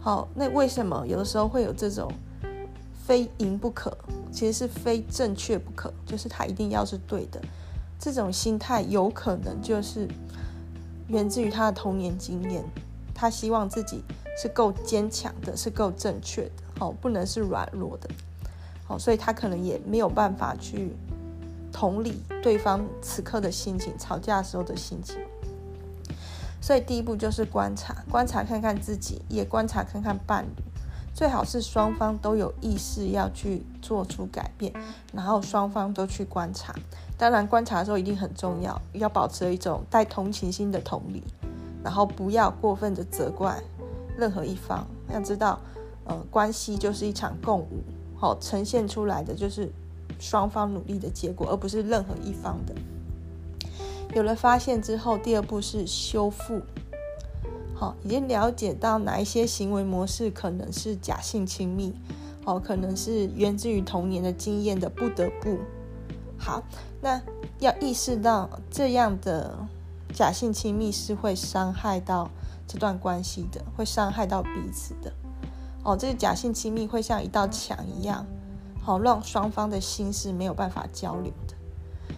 [0.00, 2.08] 好，那为什么有的时候会有这种
[3.04, 3.96] 非赢不可，
[4.30, 7.40] 其实是非正确不可，就是他一定要是对的，
[7.98, 10.06] 这种心态有可能就是
[11.08, 12.64] 源自于他的童年经验，
[13.14, 14.02] 他希望自己
[14.40, 18.08] 是够坚强的，是够正确的，好，不能是软弱的。
[18.86, 20.94] 哦，所以他可能也没有办法去
[21.72, 25.18] 同理对方此刻的心情，吵架时候的心情。
[26.60, 30.62] 所以第一步就是观察，观察看看自己，也观察看看伴侣，
[31.14, 34.72] 最好是双方都有意识要去做出改变，
[35.12, 36.74] 然后双方都去观察。
[37.18, 41.24] 当然，观察的时候一定很重要，要保持一种带同情心的同理，
[41.82, 43.60] 然后不要过分的责怪
[44.16, 44.86] 任何一方。
[45.12, 45.58] 要知道，
[46.04, 47.82] 呃，关系就是一场共舞。
[48.16, 49.68] 好，呈现出来的就是
[50.20, 52.74] 双方努力的结果，而不是任何一方的。
[54.14, 56.62] 有了发现之后，第二步是修复。
[57.74, 61.92] 好，已经了解到哪一些行为模式可能是假性亲密，
[62.44, 65.58] 好，可能是源自于童年的经验的不得不。
[66.38, 66.62] 好，
[67.00, 67.20] 那
[67.58, 69.58] 要意识到这样的
[70.14, 72.30] 假性亲密是会伤害到
[72.66, 75.12] 这段关系的，会伤害到彼此的。
[75.84, 78.24] 哦，这个假性亲密会像一道墙一样，
[78.80, 81.54] 好让双方的心是没有办法交流的。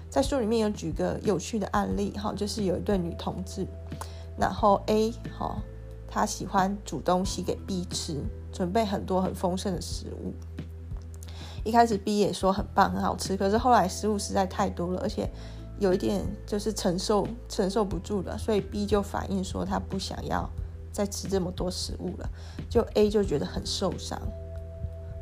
[0.09, 3.67] 在书里面有举个有趣的案例，哈，就是有一对女同志，
[4.39, 5.57] 然后 A 哈，
[6.09, 8.21] 她喜欢煮东西给 B 吃，
[8.53, 10.35] 准备很多很丰盛的食物。
[11.65, 15.29] 一开始 B 也说很棒很好吃，可是后来食物实在太多了，而且
[15.79, 20.49] 有一点就是承受承受不住了，所以 B 就反映说他不想要。
[20.93, 22.29] 再吃这么多食物了，
[22.69, 24.21] 就 A 就觉得很受伤。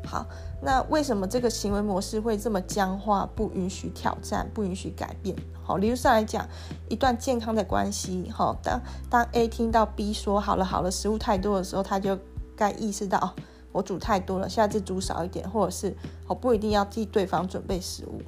[0.03, 0.25] 好，
[0.63, 5.37] 那为什么这个行为模式会这么僵化，不允许挑战，不允许改变？
[5.63, 6.49] 好，理论上来讲，
[6.89, 12.17] 一段健康的关系，好，当当 A 听到 B 说好了好了，食物太多的时候，他就
[12.55, 13.35] 该意识到，
[13.71, 15.95] 我煮太多了，下次煮少一点，或者是
[16.27, 18.21] 我不一定要替对方准备食物。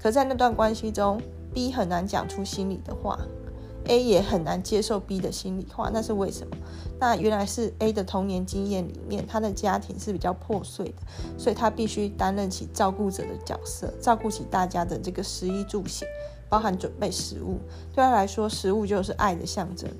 [0.00, 1.20] 可在那段关系中
[1.52, 3.18] ，B 很难讲出心里的话。
[3.86, 6.56] A 也很难接受 B 的心里话，那是为什么？
[6.98, 10.94] 那原来是 A 的童年经验里面，他的家庭是比较破碎的，
[11.36, 16.08] 所以他必须担任起照顾者的角色，照顾起大家的这个食衣住行，
[16.48, 17.58] 包含准备食物。
[17.94, 19.90] 对他来说，食物就是爱的象征。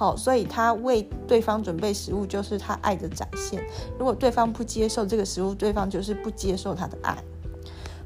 [0.00, 3.62] 好，所以他为对方准备食物就是他爱的展现。
[3.98, 7.22] 如果对方不接受这个食物，对方就是不接受他的爱。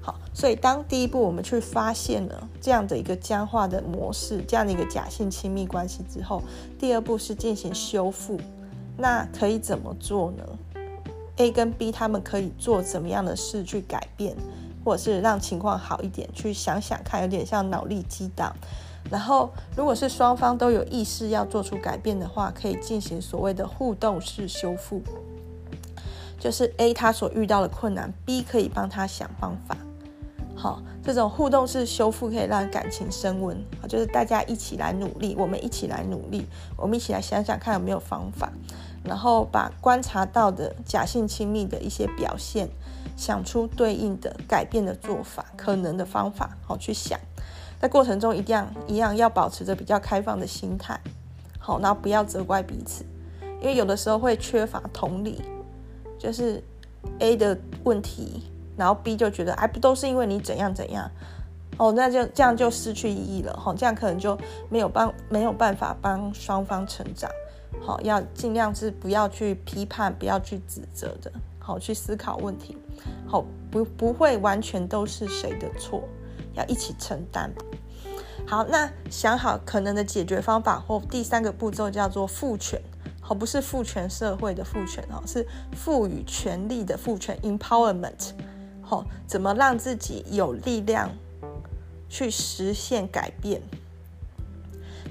[0.00, 6.42] 好，所以当第一步我们去发现了这样的一个僵化的模式，这样的一个假性亲密关系之后，
[6.80, 8.40] 第二步是进行修复。
[8.96, 10.44] 那可以怎么做呢
[11.37, 14.35] ？A 跟 B 他们可以做怎么样的事去改变，
[14.85, 18.52] 或者是让情况好一点，去想想看，有点像脑力激荡。
[19.14, 25.00] 然后，如果是双方都有意识要做出改变的话，可以进行所谓的互动式修复，
[26.37, 29.77] 就是 A 他所遇到的困难，B 可以帮他想方法。
[30.57, 33.57] 好，这种互动式修复可以让感情升温，
[33.88, 36.44] 就是大家一起来努力，我们一起来努力，
[36.77, 38.53] 我们一起来想想看有没有方法，
[39.05, 42.68] 然后把观察到的假性亲密的一些表现，
[43.16, 47.16] 想出对应的改变的做法，可能的方法，好去想。
[47.85, 50.99] 在过程中一定一样要保持着比较开放的心态，
[51.59, 53.05] 好，然后不要责怪彼此，
[53.61, 55.42] 因为有的时候会缺乏同理，
[56.18, 56.64] 就是
[57.18, 58.44] A 的问题，
[58.75, 61.11] 然后 B 就觉得哎，不都是因为你怎样怎样，
[61.77, 64.35] 哦，那就这样就失去意义了，吼，这样可能就
[64.70, 67.31] 没有帮没有办法帮双方成长，
[67.83, 72.79] 好，要尽量是不要去批判，不要去指责的，好，去思考问题，
[73.27, 76.03] 好，不不会完全都是谁的错。
[76.54, 77.52] 要一起承担。
[78.46, 82.80] 好，那想好可能的解决方法或，第三个步骤叫做赋权。
[83.20, 88.32] 好，不是父权社会的赋权哦，是赋予权力的赋权 （empowerment）。
[88.82, 91.10] 好，怎么让自己有力量
[92.08, 93.62] 去实现改变？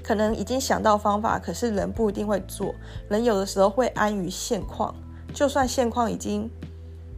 [0.00, 2.72] 可能已经想到方法，可是人不一定会做。
[3.08, 4.94] 人有的时候会安于现况，
[5.32, 6.48] 就算现况已经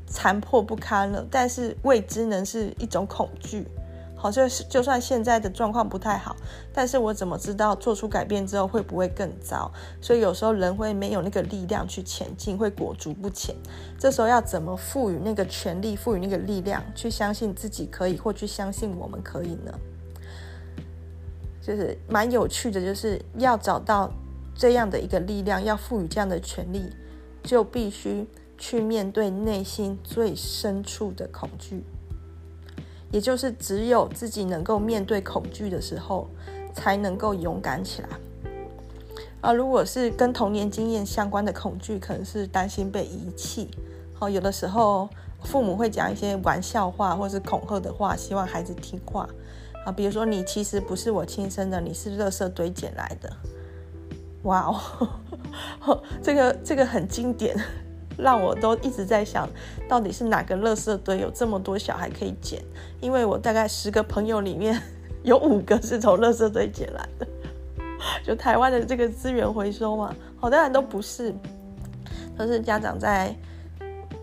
[0.06, 3.66] 残破不堪了，但是未知能是一种恐惧。
[4.18, 6.34] 好，就是就算现在的状况不太好，
[6.72, 9.70] 但是我怎么知道做出改变之后会不会更糟？
[10.00, 13.54] 所以有时候人会没有那个力量去前进，会裹足不前。
[13.98, 19.72] 这时候要怎么赋予那个权力，赋予那个力量，去相信自己可以，或去相信我们可以呢？
[21.60, 24.10] 就是蛮有趣的，就是要找到
[24.54, 26.90] 这样的一个力量，要赋予这样的权利，
[27.42, 28.26] 就必须
[28.56, 31.84] 去面对内心最深处的恐惧。
[33.10, 36.28] 也就是只有自己能够面对恐惧的时候，
[36.74, 38.08] 才能够勇敢起来。
[39.40, 43.68] 啊，如果是跟童年经验相关的恐惧，可能是担心被遗弃。
[44.14, 45.08] 好，有的时候
[45.44, 49.28] 父母会讲一些玩笑话或是恐吓的话，希望孩子听话。
[49.84, 53.32] 啊，比如说你其实不是我亲生的，你是垃圾堆捡来的。
[54.42, 54.66] 哇
[55.84, 57.56] 哦， 这个这个很经典。
[58.16, 59.48] 让我都一直在想，
[59.88, 62.62] 到底是哪个垃圾堆有这么多小孩可以捡？
[63.00, 64.80] 因为我大概十个朋友里面
[65.22, 67.26] 有五个是从垃圾堆捡来的，
[68.24, 70.14] 就台湾的这个资源回收嘛。
[70.38, 71.34] 好，当然都不是，
[72.36, 73.34] 都是家长在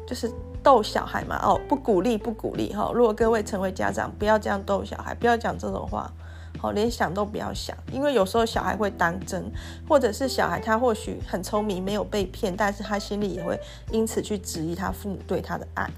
[0.08, 1.40] 就是逗小孩嘛。
[1.44, 2.92] 哦，不鼓励，不鼓励哈。
[2.94, 6.12] 如果各位成为家长，不要这样逗小孩，不要讲这种话。
[6.64, 9.52] 哦，连想都不要想，因为有时候小孩会当真，
[9.86, 13.60] 或者是小孩他或许很聪明，没有被骗，但是他心里也会
[13.92, 15.90] 因此去质疑他父母对他的爱。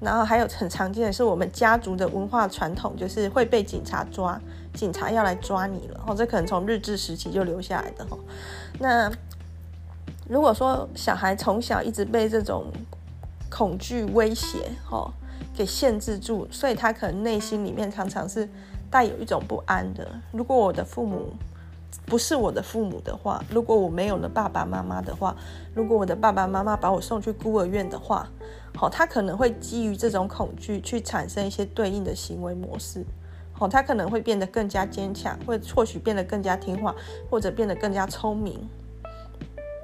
[0.00, 4.40] 然后还有很常见的是我们家族的文化传统，就是会被警察抓，
[4.72, 6.00] 警察要来抓你了。
[6.06, 8.02] 哦，这可能从日治时期就留下来的。
[8.08, 8.18] 哦，
[8.78, 9.12] 那
[10.26, 12.72] 如果说小孩从小一直被这种
[13.50, 15.12] 恐惧威胁，哦，
[15.54, 18.48] 给限制住，所以他可能内心里面常常是。
[18.96, 20.08] 带有一种不安的。
[20.32, 21.34] 如果我的父母
[22.06, 25.36] 不是我的父母的话，如果我没有了爸爸妈妈的话，
[25.74, 28.26] 如果我的爸爸妈妈把我送去孤儿院的话，
[28.74, 33.04] 好，他可能会基于这种恐惧去产生一些对应的行为模式。
[33.52, 36.94] 好，他可能会变得更加坚强，会或许变得更加听话，
[37.28, 38.66] 或者变得更加聪明。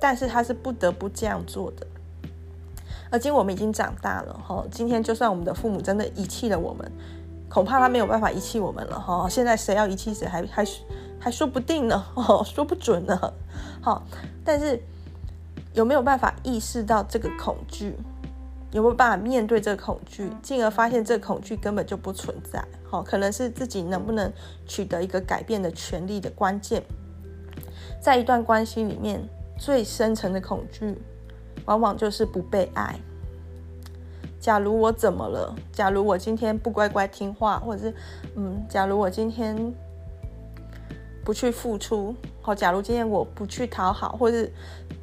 [0.01, 1.87] 但是他是不得不这样做的。
[3.11, 6.91] 而今我们已经长大了，哈，今天就算我们的父母真的遗弃了我们。
[7.53, 10.67] 恐怕他没有办法遗弃我们了哈，现在谁要遗弃谁还还
[11.21, 13.35] 还说不定呢， 哦说不准呢，
[13.83, 14.03] 好，
[14.43, 14.83] 但是
[15.75, 17.95] 有没有办法意识到这个恐惧？
[18.71, 22.65] 有没有办法面对这个恐惧，进而发现这个恐惧根本就不存在？
[22.91, 24.33] 好，可能是自己能不能
[24.67, 26.83] 取得一个改变的权利的关键。
[28.01, 29.23] 在一段关系里面，
[29.59, 30.97] 最深层的恐惧，
[31.67, 32.99] 往往就是不被爱。
[34.43, 35.55] 假如我怎么了？
[35.73, 37.95] 假如我今天不乖乖听话，或者是，
[38.35, 39.57] 嗯，假如我今天
[41.25, 44.53] 不去付出，好，假如今天我不去讨好，或是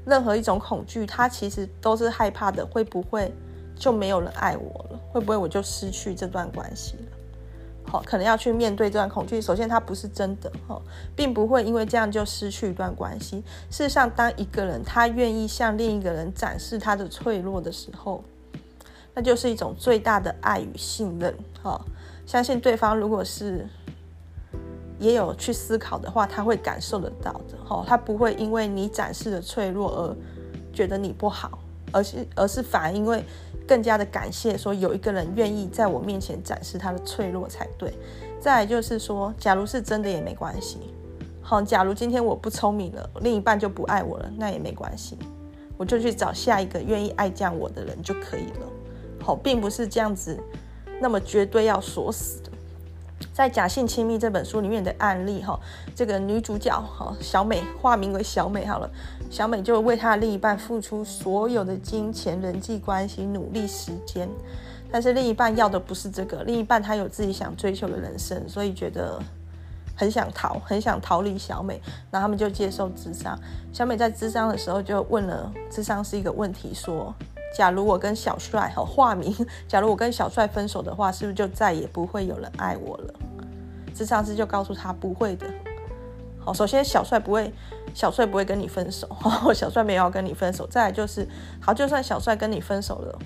[0.05, 3.33] 任何一种恐惧，他其实都是害怕的，会不会
[3.77, 4.99] 就没有人爱我了？
[5.09, 7.03] 会不会我就失去这段关系了？
[7.89, 9.41] 好，可能要去面对这段恐惧。
[9.41, 10.81] 首先，它不是真的，哈，
[11.15, 13.41] 并不会因为这样就失去一段关系。
[13.69, 18.21] 事实上，当一个人他愿意向另一个人展示他的脆弱的时候，
[19.13, 21.79] 那就是一种最大的爱与信任，哈，
[22.25, 23.67] 相信对方如果是
[24.99, 30.15] 也有去思考的话，他会感受得到的，哈，他不会因为你展示的脆弱而
[30.73, 31.59] 觉得你不好，
[31.91, 33.23] 而是而是反而因为
[33.67, 37.93] 更加的感谢，说有一个人愿意在我面前展示他的脆弱才对。
[38.39, 40.79] 再就是说，假如是真的也没关系。
[41.41, 45.17] 好，假如今天我不聪明了，另一半就不爱我了，那也没关系，
[45.75, 48.67] 我就去找下一个愿意爱这样我的人就可以了。
[49.35, 50.39] 并不是这样子，
[51.01, 52.49] 那么绝对要锁死的。
[53.33, 55.57] 在《假性亲密》这本书里面的案例，哈，
[55.95, 58.89] 这个女主角哈小美，化名为小美好了，
[59.29, 64.29] 小美就为她的另一半付出所有的金钱、人际关系、努力、时间，
[64.91, 69.17] 但是另一半要的不是这个，另一半他有自己想追求的人生，所以觉得
[69.95, 73.37] 很想逃，很想逃离小美，然后他们就接受智商。
[73.71, 77.13] 小美在智商的时候就问了智商是一个问题，说。
[77.55, 79.35] 假如我跟小帅好化名，
[79.67, 83.13] 假如我跟小帅分手的话，是不是就再也不会有人爱我了？
[83.95, 85.45] 智商师就告诉他不会的。
[86.39, 87.51] 好，首先小帅不会，
[87.93, 89.09] 小帅不会跟你分手，
[89.53, 90.65] 小帅没有要跟你分手。
[90.67, 91.27] 再来就是，
[91.59, 93.19] 好，就算小帅跟你分手了，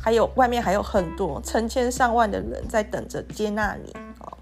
[0.00, 3.94] 还有外面还有很多成千上万的人在等着接纳你。
[4.18, 4.38] 好，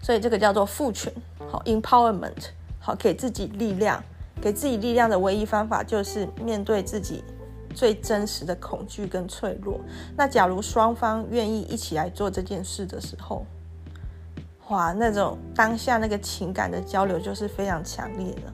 [0.00, 1.12] 所以这个叫做赋权，
[1.50, 4.00] 好，empowerment，好，给自己力量。
[4.42, 7.22] 给自己力量的唯一方法就是面对自己
[7.72, 9.80] 最真实的恐惧跟脆弱。
[10.16, 13.46] 那假如双方愿意一起来做这件事的时候，
[14.68, 18.52] 哇，那种当下那个情感的交流就是非常强烈的。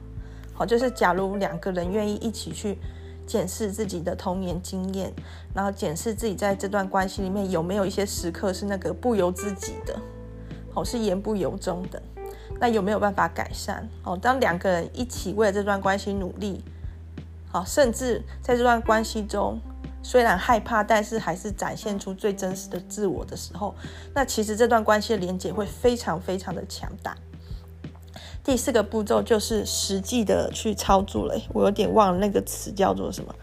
[0.53, 2.77] 好，就是假如两个人愿意一起去
[3.25, 5.11] 检视自己的童年经验，
[5.55, 9.99] 然后检视自己在这段关系里面有没有一些时刻是那个不由自己的，
[10.71, 12.01] 好，是言不由衷的。
[12.59, 13.87] 那有没有办法改善？
[14.03, 16.61] 哦，当两个人一起为了这段关系努力，
[17.49, 19.59] 好，甚至在这段关系中，
[20.03, 23.73] 虽然害怕，但是还是展现出最真实的自我的时候，
[24.13, 27.15] 那其实这段关系的连接会非常非常的强大。
[28.43, 33.33] 第四个步骤就是实际的去操作了，我有点忘了那个词叫做什么，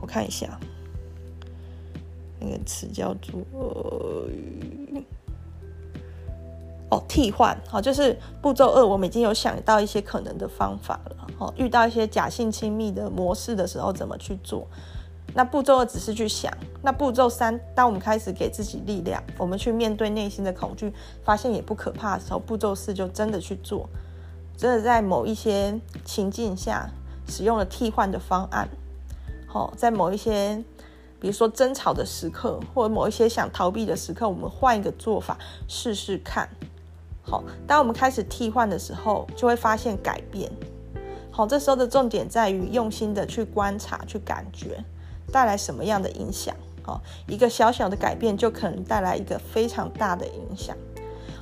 [0.00, 0.58] 我看一下，
[2.38, 3.40] 那个词叫做。
[6.90, 11.26] 哦，替换，好，就是步骤二，我们已经有想到一些可能的方法了。
[11.38, 14.66] 哦，遇到一些假性亲密的模式的时候，怎么去做？
[15.32, 16.52] 那步骤二只是去想。
[16.82, 23.88] 那步骤三，当我们开始给自己力量，我们去面对内心的恐惧，发现也不可怕的时候，步骤四就真的去做，
[24.56, 26.90] 真的在某一些情境下
[27.28, 28.68] 使用了替换的方案。
[29.46, 30.64] 好，在某一些，
[31.20, 35.38] 比如说争吵的时刻，或者某一些想逃避的时刻，我们换一个做法
[35.68, 36.48] 试试看。
[37.30, 40.50] 好，当我们开始替换的时候，就会发现改变。
[41.30, 44.82] 好，这时候的重点在于用心的去观察、去感觉，
[45.30, 46.52] 带来什么样的影响。
[46.82, 50.76] 好，一个小小的改变就可能带来一个非常大的影响。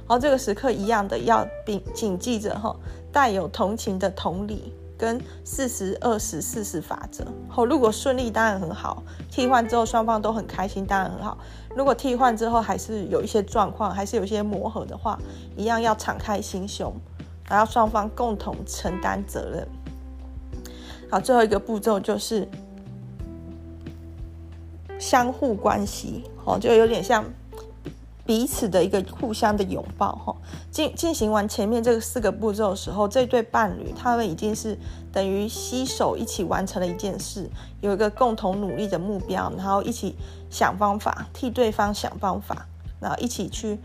[0.06, 2.76] 好，这个时刻一样的要并谨记着哈，
[3.10, 4.74] 带有同情的同理。
[4.98, 11.38] 跟四十二十四十法则，好，如果顺利当然很好，替换之后双方都很开心当然很好。
[11.78, 15.16] 如果替换之后还是有一些状况，还是有一些磨合的话，
[15.56, 16.92] 一样要敞开心胸，
[17.48, 19.68] 然后双方共同承担责任。
[21.08, 22.48] 好，最后一个步骤就是
[24.98, 27.24] 相互关系，哦，就有点像。
[28.28, 30.36] 彼此的一个互相的拥抱，哈，
[30.70, 34.78] 进进行完前面这个四个步骤的时候，这对伴侣他们已经是
[35.10, 37.48] 等于携手一起完成了一件事，
[37.80, 40.14] 有一个共同努力的目标，然后一起
[40.50, 42.66] 想方法替对方想方法，
[43.00, 43.78] 然后一起去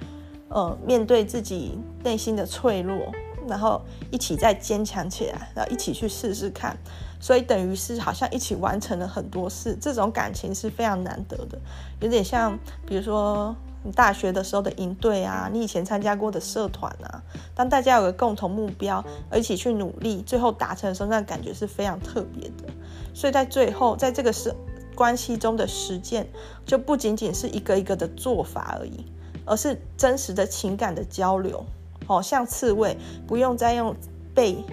[0.49, 2.99] 呃面对自己内心的脆弱，
[3.47, 3.81] 然后
[4.11, 6.77] 一起再坚强起来，然后一起去试试看，
[7.17, 11.57] 所以等于是好像一起完成了很多事，这种感情是非常难得的，
[12.01, 13.55] 有点像比如说。
[13.83, 17.21] 你大学的时候的营队啊，你以前参加过的社团啊，
[17.53, 22.65] 当大家有个共同目标，而一起去努力，最后达成的时候，那感觉是非常特别的。
[23.13, 24.53] 所以在最后，在这个是
[24.95, 26.27] 关系中的实践，
[26.65, 29.05] 就不仅仅是一个一个的做法而已，
[29.45, 31.63] 而是真实的情感的交流。
[32.05, 33.95] 好像刺猬，不用再用
[34.33, 34.63] 背。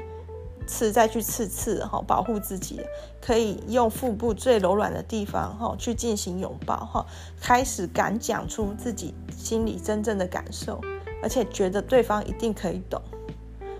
[0.70, 2.80] 刺再去刺刺哈，保护自己，
[3.20, 7.04] 可以用腹部最柔软的地方哈去进行拥抱哈，
[7.40, 10.80] 开始敢讲出自己心里真正的感受，
[11.20, 13.02] 而且觉得对方一定可以懂。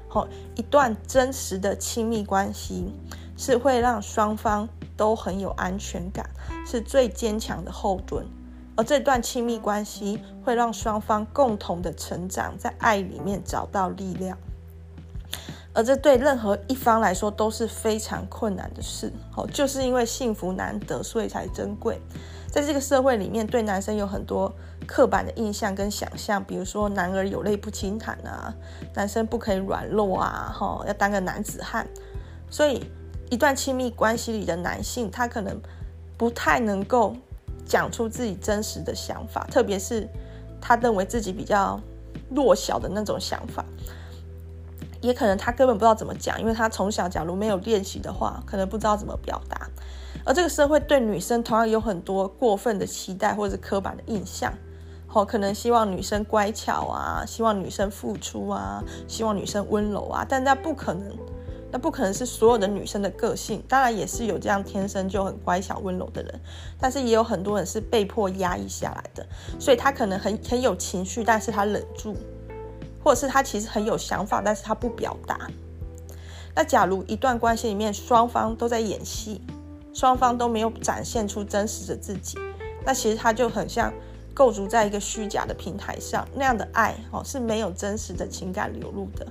[0.09, 0.27] 好，
[0.57, 2.93] 一段真实的亲密关系
[3.37, 6.29] 是会让双方都很有安全感，
[6.67, 8.27] 是最坚强的后盾。
[8.77, 14.37] 而这段亲密关系会让双方共同的成长，在爱里面找到力量。
[15.73, 22.01] 而这对任何一方来说都是非常困难的事，好，就是因为幸福难得，所以才珍贵。
[22.51, 24.53] 在这个社会里面，对男生有很多
[24.85, 28.53] 刻板的印象跟想象，比如说男儿有泪不轻弹啊，
[28.93, 31.87] 男生不可以软弱啊，哈，要当个男子汉。
[32.51, 32.83] 所以
[33.31, 35.57] 一段亲密关系里的男性，他可能
[36.19, 37.15] 不太能够
[37.65, 40.09] 讲出自己真实的想法，特别是
[40.61, 41.81] 他认为自己比较
[42.29, 43.65] 弱小的那种想法，
[45.01, 49.69] 也可能他根本不知道怎么讲，因为他从小假如没有练习的话，可能不知道怎么表达。
[50.25, 54.53] 而这个社会对女生同样有很多过分的期待或者刻板的印象。
[55.07, 61.17] 好，可能希望女生乖巧啊，希望女生付出啊，希望女生温柔啊，但那不可能，
[61.73, 63.61] 那不可能是所有的女生的个性。
[63.67, 66.41] 当然也是有这样天生就很乖巧温柔的人，
[66.79, 69.27] 但是也有很多人是被迫压抑下来的。
[69.59, 72.15] 所以他可能很很有情绪，但是他忍住，
[73.03, 75.39] 或者是他其实很有想法，但是他不表达。
[76.55, 79.41] 那假如一段关系里面双方都在演戏，
[79.93, 82.39] 双方都没有展现出真实的自己，
[82.85, 83.93] 那其实他就很像。
[84.33, 89.27] 构筑在一个虚假的平台上，那样的爱哦是没有真实的情感流露的。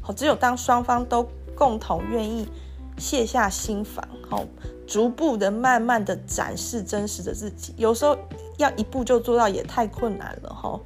[0.00, 2.48] 好，只有当双方都共同愿意
[2.96, 4.44] 卸下心防，好，
[4.86, 7.74] 逐步的、慢慢的展示真实的自己。
[7.76, 8.16] 有时候
[8.56, 10.80] 要一步就做到也太困难了哈，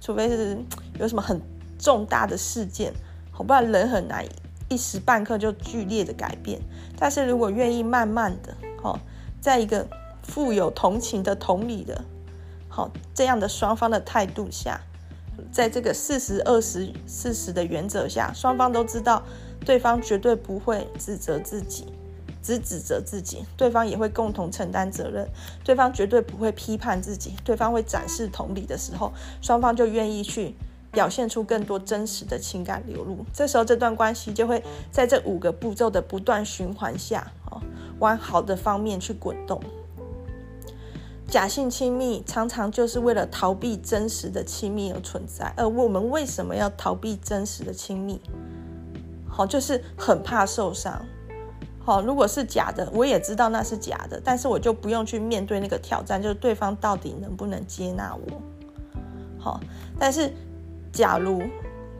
[0.00, 0.56] 除非是
[0.98, 1.38] 有什么很
[1.80, 2.92] 重大的事件，
[3.32, 4.24] 好，不然人很难
[4.68, 6.60] 一时半刻就剧烈的改变。
[6.98, 9.00] 但是如果愿意慢慢的，好，
[9.40, 9.88] 在一个
[10.22, 12.04] 富有同情的同理的。
[12.68, 14.80] 好，这样的双方的态度下，
[15.50, 19.24] 在这个四十二十四十的原则下，双方都知道
[19.64, 21.86] 对方绝对不会指责自己，
[22.40, 25.28] 只指责自己，对方也会共同承担责任，
[25.64, 29.12] 对方绝对不会批判自己，对方会展示同理的时候，
[29.42, 30.54] 双方就愿意去
[30.92, 33.24] 表现出更多真实的情感流露。
[33.32, 37.60] 这时候，这段关系就会在这五个步骤的不断循环下，哦，
[37.98, 39.60] 往好的方面去滚动。
[41.28, 48.20] 假性亲密常常就是为了逃避真实的亲密而存在，而我们为什么要逃避真实的亲密？
[49.28, 51.00] 好，就是很怕受伤。
[51.84, 58.42] 好，如果是假的，我也知道那是假的，但是我就不用去面对那个挑战，就是对方到底能不能接纳我。
[59.38, 59.60] 好，
[60.00, 60.32] 但是
[60.92, 61.42] 假如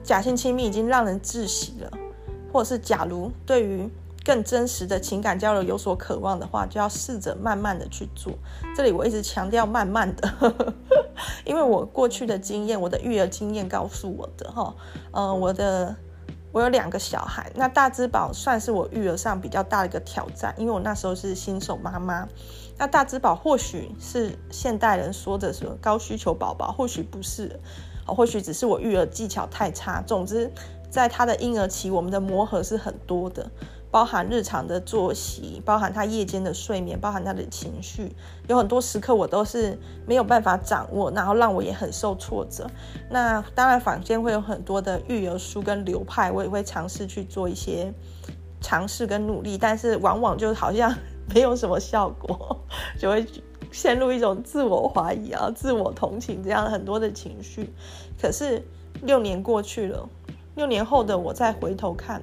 [0.02, 1.90] 假性亲密已经让人窒息了，
[2.52, 3.88] 或者是假如对于
[4.24, 8.32] 更真实的情感交流有所渴望的话，就要试着慢慢的去做。
[8.76, 10.74] 这里我一直强调慢慢的，
[11.44, 14.74] 因为我过去的经验，我的育儿经验告诉我的哈，
[15.12, 15.96] 嗯，我的
[16.52, 22.28] 我有两个小孩，那大之宝算是我育儿上比较大的一个挑战，因为我那时候是新手妈妈。
[22.76, 27.60] 那大之宝或许是现代人说的什么高需求宝宝，或许不是，
[28.14, 30.02] 或许只是我育儿技巧太差。
[30.02, 30.50] 总之，
[30.90, 33.50] 在他的婴儿期，我们的磨合是很多的。
[33.92, 38.14] 包含日常的作息，包含他夜间的睡眠，包含他的情绪，
[38.46, 42.70] 有很多时刻我都是没有办法掌握，然后让我也很受挫折。
[43.10, 47.92] 那当然，坊间会有很多的育儿书跟流派，我也会尝试去做一些
[48.60, 50.94] 尝试跟努力，但是往往就好像
[51.34, 52.64] 没有什么效果，
[52.96, 53.26] 就会
[53.70, 57.70] 陷入一种自我怀疑啊、自我同情这样很多的情绪。
[58.20, 58.62] 可是
[59.02, 60.08] 六年过去了，
[60.56, 62.22] 六年后的我再回头看。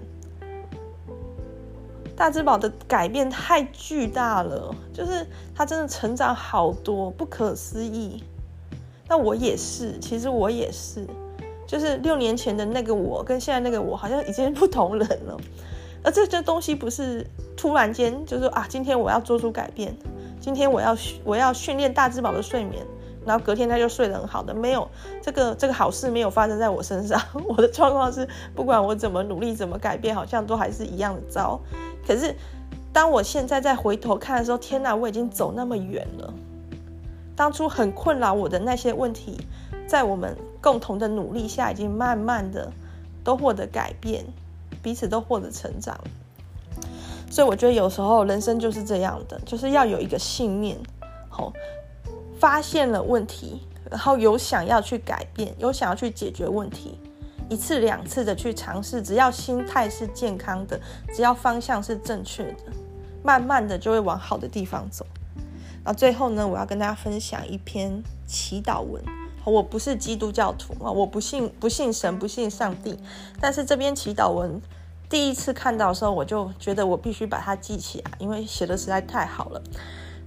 [2.15, 5.23] 大之宝的改变太巨大了，就是
[5.53, 8.23] 他真的成长好多，不可思议。
[9.07, 11.05] 那我也是，其实我也是，
[11.67, 15.37] 就是六年前的那个我跟现在那个我好像已经不同人了。
[16.03, 17.25] 而这这东西不是
[17.55, 19.95] 突然间，就是啊，今天我要做出改变，
[20.47, 20.95] 今天我要
[21.25, 22.85] 我要训练大之宝的睡眠。
[23.25, 24.87] 然后隔天他就睡得很好的，没有
[25.21, 27.21] 这个这个好事没有发生在我身上。
[27.45, 28.25] 我的状况是，
[28.55, 31.59] 不管我怎么努力怎么改变，好像都还是一样的糟。
[32.07, 32.33] 可是
[32.93, 36.33] 当我现在再回头看的时候，天哪，我已经走那么远了。
[37.35, 39.37] 当初很困扰我的那些问题，
[39.85, 42.71] 在我们共同的努力下，已经慢慢的
[43.25, 44.23] 都获得改变，
[44.81, 45.99] 彼此都获得成长。
[47.38, 50.75] 所以我觉得有时候人生就是这样的，就是要有一个信念，
[51.29, 51.53] 好。
[52.39, 53.61] 发现了问题，
[53.91, 56.99] 然后有想要去改变，有想要去解决问题，
[57.47, 60.81] 一次两次的去尝试，只要心态是健康的，
[61.13, 62.73] 只要方向是正确的，
[63.21, 65.05] 慢慢的就会往好的地方走。
[65.83, 68.99] 然后最后呢，我要跟大家分享一篇祈祷文。
[69.45, 72.97] 我不是基督教徒啊，我不信不信神，不信上帝。
[73.39, 74.59] 但是这篇祈祷文
[75.10, 79.62] 第一次看到的时候，我就觉得我必须把它记起来，因为写的实在太好了。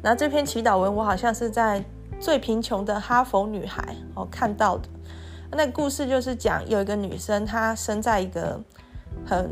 [0.02, 1.84] 然后这篇祈祷文，我好像是在。
[2.18, 4.86] 最贫穷的哈佛女孩，我看到的
[5.52, 8.60] 那故事就是讲有一个女生，她生在一个
[9.24, 9.50] 很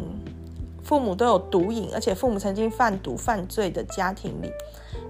[0.83, 4.53] 父母都有毒瘾，而且父母曾经贩毒犯罪的家庭里。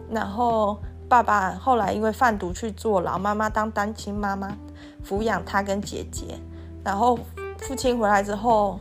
[0.08, 4.56] 然后爸爸后来因为贩毒去坐牢，妈妈当单亲妈妈
[5.04, 6.38] 抚养她跟姐姐。
[6.84, 7.18] 然后
[7.58, 8.78] 父亲回来之后，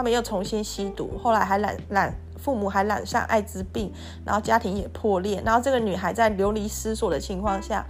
[0.00, 3.92] 他们又重新吸毒，后来还染染父母还染上艾滋病，
[4.24, 7.84] 然后家庭也破裂，然后这个女孩在流离失所的情况下，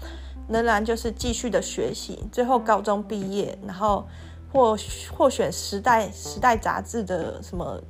[0.49, 4.05] 仍然就是继续的学习，最后高中毕业，然后
[4.53, 4.77] 获
[5.17, 7.81] 获选《时代》《时代》杂志的什么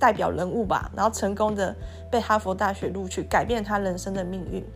[0.00, 1.72] 代表人物吧，然后成功的
[2.10, 4.66] 被哈佛大学录取，改变她人生的命运。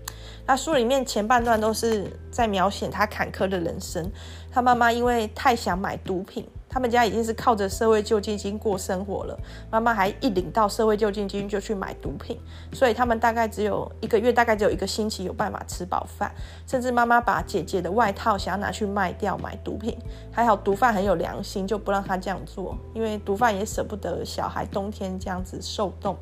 [0.47, 4.09] 那书里面前半段都是在描写她坎坷的人生，
[4.53, 6.49] 她妈妈因为太想买毒品。
[6.75, 9.39] 他们家已经是靠着社会救济金过生活了，
[9.71, 12.37] 妈妈还一领到社会救济金就去买毒品，
[12.73, 16.35] 所以他们大概只有一个月，大概只有一个星期有办法吃饱饭，
[16.67, 19.97] 甚至妈妈把姐姐的外套想要拿去卖掉买毒品，
[20.33, 26.17] 还好毒贩很有良心，就不让他这样做，因为毒贩也舍不得小孩冬天这样子受冻。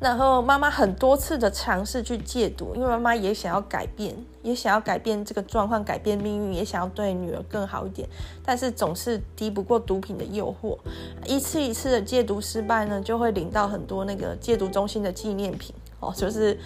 [0.00, 4.16] 然后妈妈很多次的尝试去戒毒，因为妈妈也想要改变，
[4.48, 8.08] 也想要改变这个状况，改变命运，也想要对女儿更好一点，
[8.42, 10.78] 但是总是敌不过毒品的诱惑。
[11.26, 16.58] 一次一次的戒毒失败呢，就会领到很多那个戒毒中心的纪念品哦，就是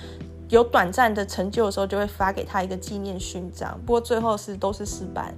[0.49, 3.79] 有短暂的成就的时候，就会发给她一个纪念勋章。
[3.85, 5.35] 不过最后是都是失败。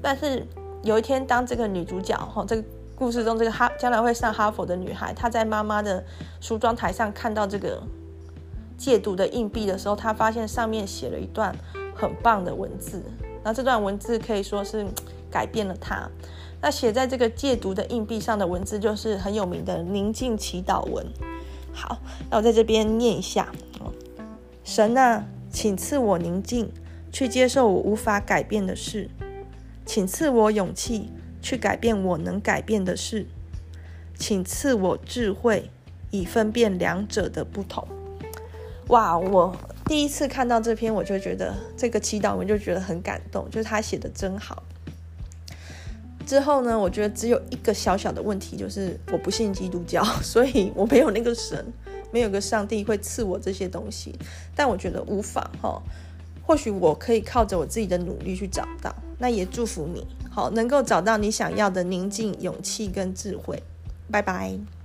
[0.00, 0.46] 但是
[0.82, 2.64] 有一天，当这个女主角哈这个。
[2.94, 6.04] 故事中这个哈将来会上哈佛的女孩，她在妈妈的
[6.40, 7.82] 梳妆台上看到这个
[8.82, 11.54] 戒毒的硬币的时候，他发现上面写了一段
[11.94, 13.00] 很棒的文字。
[13.44, 14.84] 那这段文字可以说是
[15.30, 16.10] 改变了他。
[16.60, 21.06] 那写在这个戒毒的硬币上的文字就是很有名的宁静祈祷文。
[21.72, 23.52] 好，那我在这边念一下：
[24.64, 26.68] 神啊，请赐我宁静，
[27.12, 29.08] 去接受我无法改变的事，
[29.86, 31.10] 请赐我勇气。
[31.44, 33.26] 去改变我能改变的事，
[34.16, 35.70] 请赐我智慧，
[36.12, 37.84] 以分辨两者的不同。
[38.88, 39.56] 哇，我
[39.86, 44.62] 第一次看到这篇，我就觉得这个祈祷文就觉得很感动，就是他写的真好。
[46.26, 51.64] 之后呢，我觉得只有一个小小的问题，就是我不信基督教， 所以我没有那个神，
[52.12, 54.14] 没有个上帝会赐我这些东西。
[54.54, 55.82] 但我觉得无妨哈，
[56.46, 58.94] 或许我可以靠着我自己的努力去找到。
[59.18, 60.06] 那也祝福你。
[60.30, 63.62] 好，能够找到你想要的宁静、勇气跟智慧。
[64.10, 64.81] 拜拜。